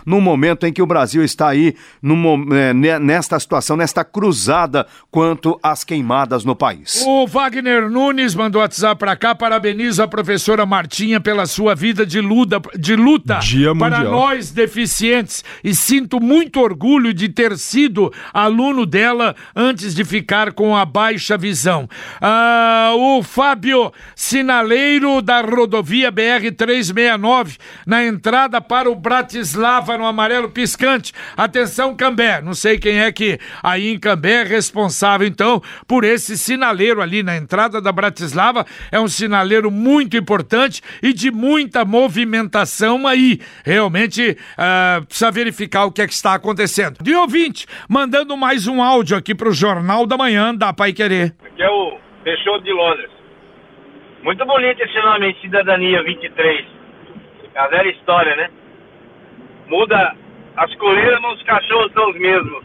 no 0.07 0.21
momento 0.21 0.67
em 0.67 0.73
que 0.73 0.83
o 0.83 0.87
Brasil 0.87 1.25
está 1.25 1.49
aí 1.49 1.75
é, 2.53 2.73
ne- 2.75 2.99
nesta 2.99 3.39
situação, 3.41 3.77
nesta 3.77 4.05
cruzada 4.05 4.87
quanto 5.11 5.59
às 5.63 5.83
queimadas 5.85 6.45
no 6.45 6.55
país. 6.55 7.03
O 7.07 7.27
Wagner 7.27 7.91
Nunes 7.91 8.35
mandou 8.35 8.61
WhatsApp 8.61 8.99
pra 8.99 9.17
cá, 9.17 9.35
parabeniza 9.35 10.05
a 10.05 10.09
professora 10.09 10.67
Martinha 10.67 11.21
pela 11.21 11.47
sua 11.47 11.75
vida 11.75 12.05
de 12.05 12.21
luta, 12.21 12.61
de 12.79 12.95
luta 12.97 13.39
Dia 13.39 13.75
para 13.75 13.99
Mundial. 13.99 14.13
nós 14.13 14.51
deficientes 14.51 15.43
e 15.65 15.75
sinto 15.75 16.21
muito 16.21 16.61
orgulho 16.61 17.15
de 17.15 17.29
ter 17.29 17.57
sido 17.57 18.13
aluno 18.33 18.85
dela 18.87 19.35
antes 19.55 19.95
de 19.95 20.05
ficar 20.05 20.53
com 20.53 20.77
a 20.77 20.85
baixa 20.85 21.37
visão. 21.39 21.89
Ah, 22.21 22.93
o 22.97 23.23
Fábio 23.23 23.93
Sinaleiro 24.15 25.23
da 25.23 25.41
rodovia 25.41 26.11
BR-369 26.13 27.59
na 27.87 28.05
entrada 28.05 28.61
para 28.61 28.91
o 28.91 28.95
Bratislava 29.31 29.97
no 29.97 30.05
amarelo 30.07 30.51
piscante. 30.51 31.13
Atenção, 31.37 31.95
Cambé. 31.95 32.41
Não 32.43 32.53
sei 32.53 32.81
quem 32.81 32.99
é 32.99 33.13
que 33.13 33.39
aí 33.63 33.93
em 33.93 33.99
Cambé 33.99 34.41
é 34.41 34.43
responsável 34.43 35.25
então 35.25 35.63
por 35.87 36.03
esse 36.03 36.37
sinaleiro 36.37 37.01
ali 37.01 37.23
na 37.23 37.37
entrada 37.37 37.81
da 37.81 37.93
Bratislava. 37.93 38.67
É 38.91 38.99
um 38.99 39.07
sinaleiro 39.07 39.71
muito 39.71 40.17
importante 40.17 40.83
e 41.01 41.13
de 41.13 41.31
muita 41.31 41.85
movimentação 41.85 43.07
aí. 43.07 43.39
Realmente 43.65 44.37
ah, 44.59 45.01
precisa 45.07 45.31
verificar 45.31 45.85
o 45.85 45.93
que 45.93 46.03
é 46.03 46.09
que 46.09 46.13
está 46.13 46.35
acontecendo. 46.35 46.97
De 47.01 47.15
ouvinte, 47.15 47.69
mandando 47.89 48.37
mais 48.37 48.67
um 48.67 48.83
áudio 48.83 49.17
aqui 49.17 49.33
para 49.33 49.49
o 49.49 49.53
Jornal 49.53 50.09
da 50.09 50.17
Manhã 50.17 50.53
da 50.53 50.73
Pai 50.73 50.93
Querer. 50.93 51.33
que 51.55 51.63
é 51.63 51.71
o 51.71 51.99
Peixoto 52.25 52.65
de 52.65 52.73
Londres. 52.73 53.11
Muito 54.25 54.45
bonito 54.45 54.83
esse 54.83 55.01
nome? 55.01 55.37
Cidadania 55.41 56.03
23. 56.03 56.67
É 57.55 57.61
a 57.61 57.69
velha 57.69 57.91
história, 57.91 58.35
né? 58.35 58.51
Muda 59.71 60.17
as 60.57 60.75
coleiras 60.75 61.23
nos 61.23 61.41
cachorros 61.45 61.93
são 61.93 62.11
os 62.11 62.19
mesmos. 62.19 62.65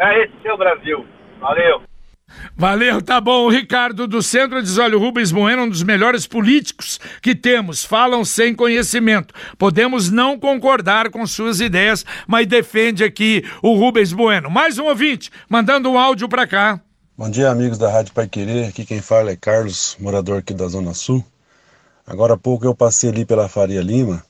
É 0.00 0.24
esse 0.24 0.32
seu 0.42 0.58
Brasil. 0.58 1.06
Valeu. 1.40 1.82
Valeu, 2.56 3.00
tá 3.00 3.20
bom. 3.20 3.46
O 3.46 3.48
Ricardo 3.48 4.06
do 4.06 4.20
Centro 4.20 4.60
diz: 4.60 4.76
olha, 4.76 4.96
o 4.96 5.00
Rubens 5.00 5.30
Bueno 5.30 5.62
é 5.62 5.64
um 5.64 5.68
dos 5.68 5.84
melhores 5.84 6.26
políticos 6.26 6.98
que 7.22 7.36
temos. 7.36 7.84
Falam 7.84 8.24
sem 8.24 8.54
conhecimento. 8.54 9.32
Podemos 9.56 10.10
não 10.10 10.38
concordar 10.38 11.10
com 11.10 11.24
suas 11.24 11.60
ideias, 11.60 12.04
mas 12.26 12.46
defende 12.48 13.04
aqui 13.04 13.44
o 13.62 13.74
Rubens 13.74 14.12
Bueno. 14.12 14.50
Mais 14.50 14.76
um 14.76 14.86
ouvinte, 14.86 15.30
mandando 15.48 15.88
um 15.88 15.98
áudio 15.98 16.28
pra 16.28 16.48
cá. 16.48 16.80
Bom 17.16 17.30
dia, 17.30 17.48
amigos 17.50 17.78
da 17.78 17.90
Rádio 17.90 18.12
Pai 18.12 18.26
Querer. 18.26 18.68
Aqui 18.68 18.84
quem 18.84 19.00
fala 19.00 19.30
é 19.30 19.36
Carlos, 19.36 19.96
morador 20.00 20.38
aqui 20.38 20.52
da 20.52 20.66
Zona 20.66 20.94
Sul. 20.94 21.24
Agora 22.06 22.34
há 22.34 22.38
pouco 22.38 22.64
eu 22.64 22.74
passei 22.74 23.10
ali 23.10 23.24
pela 23.24 23.48
Faria 23.48 23.80
Lima, 23.80 24.22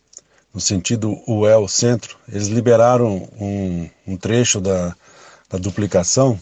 no 0.53 0.61
sentido 0.61 1.17
UEL 1.27 1.67
Centro. 1.69 2.17
Eles 2.29 2.49
liberaram 2.49 3.29
um, 3.39 3.89
um 4.07 4.17
trecho 4.17 4.61
da, 4.61 4.95
da 5.49 5.59
duplicação 5.59 6.39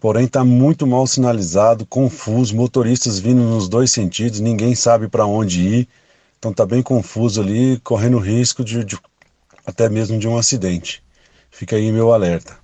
porém 0.00 0.24
está 0.26 0.44
muito 0.44 0.86
mal 0.86 1.06
sinalizado, 1.06 1.86
confuso, 1.86 2.54
motoristas 2.54 3.18
vindo 3.18 3.42
nos 3.42 3.68
dois 3.68 3.90
sentidos, 3.90 4.40
ninguém 4.40 4.74
sabe 4.74 5.08
para 5.08 5.26
onde 5.26 5.60
ir, 5.60 5.88
então 6.38 6.50
está 6.50 6.64
bem 6.64 6.82
confuso 6.82 7.40
ali, 7.40 7.80
correndo 7.80 8.18
risco 8.18 8.62
de, 8.62 8.84
de, 8.84 8.98
até 9.66 9.88
mesmo 9.88 10.18
de 10.18 10.28
um 10.28 10.36
acidente. 10.36 11.02
Fica 11.50 11.76
aí 11.76 11.90
meu 11.90 12.12
alerta. 12.12 12.56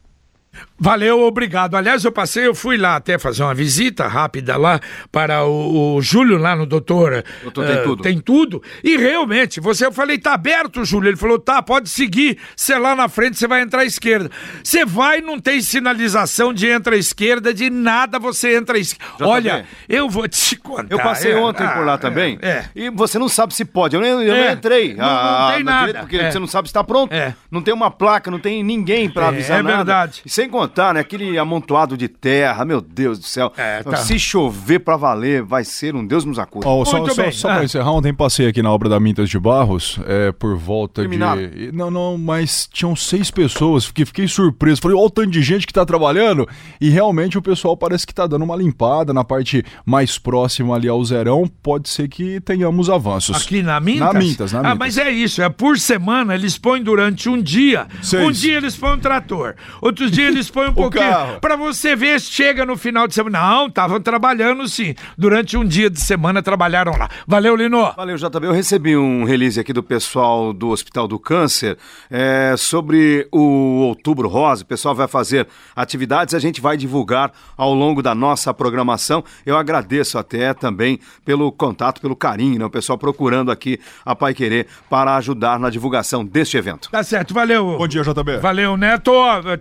Valeu, 0.78 1.22
obrigado. 1.22 1.76
Aliás, 1.76 2.04
eu 2.04 2.12
passei, 2.12 2.46
eu 2.46 2.54
fui 2.54 2.76
lá 2.76 2.96
até 2.96 3.18
fazer 3.18 3.42
uma 3.42 3.54
visita 3.54 4.06
rápida 4.06 4.56
lá 4.56 4.80
para 5.10 5.44
o, 5.44 5.96
o 5.96 6.02
Júlio, 6.02 6.36
lá 6.36 6.54
no 6.56 6.66
doutor. 6.66 7.24
Doutor 7.42 7.66
tem 7.66 7.76
eh, 7.76 7.82
tudo. 7.82 8.02
Tem 8.02 8.20
tudo. 8.20 8.62
E 8.82 8.96
realmente, 8.96 9.60
você, 9.60 9.86
eu 9.86 9.92
falei, 9.92 10.18
tá 10.18 10.34
aberto, 10.34 10.84
Júlio. 10.84 11.08
Ele 11.10 11.16
falou, 11.16 11.38
tá, 11.38 11.62
pode 11.62 11.88
seguir. 11.88 12.38
Você 12.56 12.76
lá 12.76 12.94
na 12.94 13.08
frente, 13.08 13.38
você 13.38 13.46
vai 13.46 13.62
entrar 13.62 13.82
à 13.82 13.84
esquerda. 13.84 14.30
Você 14.62 14.84
vai, 14.84 15.20
não 15.20 15.38
tem 15.38 15.60
sinalização 15.60 16.52
de 16.52 16.66
entra 16.66 16.96
à 16.96 16.98
esquerda, 16.98 17.54
de 17.54 17.70
nada 17.70 18.18
você 18.18 18.56
entra 18.56 18.76
à 18.76 18.80
esquerda. 18.80 19.26
Olha, 19.26 19.64
eu 19.88 20.08
vou 20.08 20.26
te 20.28 20.56
contar. 20.56 20.86
Eu 20.90 20.98
passei 20.98 21.32
é, 21.32 21.36
ontem 21.36 21.66
por 21.68 21.84
lá 21.84 21.94
ah, 21.94 21.98
também. 21.98 22.38
É. 22.42 22.64
E 22.74 22.90
você 22.90 23.18
não 23.18 23.28
sabe 23.28 23.54
se 23.54 23.64
pode. 23.64 23.94
Eu 23.96 24.02
nem, 24.02 24.10
eu 24.10 24.18
nem 24.34 24.44
É. 24.44 24.52
entrei. 24.52 24.94
Não- 24.94 25.04
não 25.04 25.10
ah, 25.10 25.52
tem 25.54 25.64
nada. 25.64 26.00
Porque 26.00 26.16
É. 26.16 26.30
você 26.30 26.38
não 26.38 26.46
sabe 26.46 26.68
se 26.68 26.70
está 26.70 26.82
pronto. 26.82 27.12
É. 27.12 27.34
Não 27.50 27.62
tem 27.62 27.72
uma 27.72 27.90
placa, 27.90 28.30
não 28.30 28.38
tem 28.38 28.62
ninguém 28.62 29.08
para 29.08 29.26
É, 29.26 29.28
avisar 29.28 29.60
é 29.60 29.62
nada. 29.62 29.76
verdade. 29.76 30.22
E 30.24 30.30
sem 30.44 30.50
contar, 30.50 30.94
né? 30.94 31.00
Aquele 31.00 31.38
amontoado 31.38 31.96
de 31.96 32.06
terra, 32.08 32.64
meu 32.64 32.80
Deus 32.80 33.18
do 33.18 33.24
céu. 33.24 33.52
É, 33.56 33.82
tá. 33.82 33.96
Se 33.96 34.18
chover 34.18 34.80
para 34.80 34.96
valer, 34.96 35.42
vai 35.42 35.64
ser 35.64 35.94
um 35.94 36.06
Deus 36.06 36.24
nos 36.24 36.38
acuda. 36.38 36.68
Ó, 36.68 36.84
só 36.84 37.04
só, 37.08 37.30
só 37.30 37.48
Ah. 37.48 37.54
pra 37.56 37.64
encerrar, 37.64 37.90
ontem 37.92 38.12
passei 38.12 38.46
aqui 38.46 38.62
na 38.62 38.70
obra 38.70 38.88
da 38.88 39.00
Mintas 39.00 39.28
de 39.30 39.38
Barros, 39.38 39.98
é, 40.06 40.32
por 40.32 40.56
volta 40.56 41.00
Terminaram? 41.02 41.48
de. 41.48 41.72
Não, 41.72 41.90
não, 41.90 42.18
mas 42.18 42.68
tinham 42.72 42.94
seis 42.94 43.30
pessoas, 43.30 43.86
fiquei, 43.86 44.04
fiquei 44.04 44.28
surpreso. 44.28 44.80
Falei, 44.82 44.96
olha 44.96 45.06
o 45.06 45.10
tanto 45.10 45.30
de 45.30 45.42
gente 45.42 45.66
que 45.66 45.72
tá 45.72 45.84
trabalhando. 45.84 46.46
E 46.80 46.90
realmente 46.90 47.38
o 47.38 47.42
pessoal 47.42 47.76
parece 47.76 48.06
que 48.06 48.14
tá 48.14 48.26
dando 48.26 48.42
uma 48.44 48.56
limpada 48.56 49.12
na 49.12 49.24
parte 49.24 49.64
mais 49.86 50.18
próxima 50.18 50.74
ali 50.74 50.88
ao 50.88 51.02
zerão. 51.04 51.46
Pode 51.62 51.88
ser 51.88 52.08
que 52.08 52.40
tenhamos 52.40 52.90
avanços. 52.90 53.36
Aqui 53.36 53.62
na 53.62 53.80
Mintas? 53.80 54.12
Na 54.12 54.18
Mintas, 54.18 54.52
na 54.52 54.58
Ah, 54.58 54.62
Mintas. 54.62 54.78
mas 54.78 54.98
é 54.98 55.10
isso, 55.10 55.40
é 55.42 55.48
por 55.48 55.78
semana, 55.78 56.34
eles 56.34 56.58
põem 56.58 56.82
durante 56.82 57.28
um 57.28 57.40
dia. 57.40 57.86
Seis. 58.02 58.26
Um 58.26 58.30
dia 58.30 58.56
eles 58.56 58.76
põem 58.76 58.94
um 58.94 58.98
trator, 58.98 59.54
outros 59.80 60.10
dias 60.10 60.33
eles 60.34 60.50
põem 60.50 60.68
um 60.68 60.74
pouquinho. 60.74 61.40
Pra 61.40 61.56
você 61.56 61.96
ver, 61.96 62.20
chega 62.20 62.64
no 62.66 62.76
final 62.76 63.06
de 63.06 63.14
semana. 63.14 63.38
Não, 63.38 63.66
estavam 63.66 64.00
trabalhando 64.00 64.68
sim. 64.68 64.94
Durante 65.16 65.56
um 65.56 65.64
dia 65.64 65.88
de 65.90 66.00
semana 66.00 66.42
trabalharam 66.42 66.92
lá. 66.96 67.08
Valeu, 67.26 67.56
Lino. 67.56 67.92
Valeu, 67.96 68.16
JB. 68.16 68.46
Eu 68.46 68.52
recebi 68.52 68.96
um 68.96 69.24
release 69.24 69.58
aqui 69.58 69.72
do 69.72 69.82
pessoal 69.82 70.52
do 70.52 70.68
Hospital 70.68 71.08
do 71.08 71.18
Câncer 71.18 71.76
é, 72.10 72.54
sobre 72.56 73.26
o 73.32 73.80
Outubro 73.82 74.28
Rosa. 74.28 74.62
O 74.62 74.66
pessoal 74.66 74.94
vai 74.94 75.08
fazer 75.08 75.46
atividades, 75.74 76.34
a 76.34 76.38
gente 76.38 76.60
vai 76.60 76.76
divulgar 76.76 77.32
ao 77.56 77.74
longo 77.74 78.02
da 78.02 78.14
nossa 78.14 78.52
programação. 78.52 79.24
Eu 79.44 79.56
agradeço 79.56 80.18
até 80.18 80.52
também 80.54 80.98
pelo 81.24 81.50
contato, 81.52 82.00
pelo 82.00 82.16
carinho, 82.16 82.58
né? 82.58 82.64
O 82.64 82.70
pessoal 82.70 82.98
procurando 82.98 83.50
aqui 83.50 83.78
a 84.04 84.14
Pai 84.14 84.34
Querer 84.34 84.66
para 84.88 85.16
ajudar 85.16 85.58
na 85.58 85.70
divulgação 85.70 86.24
deste 86.24 86.56
evento. 86.56 86.90
Tá 86.90 87.02
certo, 87.02 87.34
valeu. 87.34 87.76
Bom 87.78 87.88
dia, 87.88 88.02
JB. 88.02 88.38
Valeu, 88.38 88.76
Neto. 88.76 89.12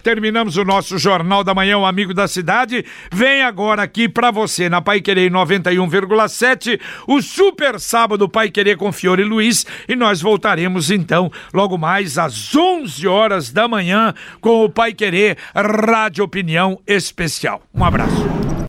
Terminamos 0.02 0.58
o 0.58 0.63
nosso 0.66 0.98
Jornal 0.98 1.44
da 1.44 1.54
Manhã, 1.54 1.78
o 1.78 1.86
Amigo 1.86 2.14
da 2.14 2.28
Cidade. 2.28 2.86
Vem 3.12 3.44
agora 3.44 3.84
aqui 3.84 4.08
pra 4.08 4.32
você, 4.32 4.70
na 4.70 4.82
Pai 4.82 5.02
Querer 5.02 5.32
91,7, 5.32 6.80
o 7.08 7.22
Super 7.22 7.80
Sábado 7.80 8.30
Pai 8.30 8.50
Querer 8.50 8.78
com 8.78 8.92
Fiore 8.92 9.24
Luiz. 9.24 9.66
E 9.88 9.96
nós 9.96 10.22
voltaremos 10.22 10.92
então, 10.92 11.32
logo 11.54 11.78
mais 11.78 12.18
às 12.18 12.56
11 12.56 13.08
horas 13.08 13.52
da 13.52 13.68
manhã, 13.68 14.14
com 14.40 14.64
o 14.64 14.70
Pai 14.70 14.94
Querer 14.94 15.38
Rádio 15.56 16.24
Opinião 16.24 16.80
Especial. 16.88 17.62
Um 17.74 17.84
abraço. 17.84 18.54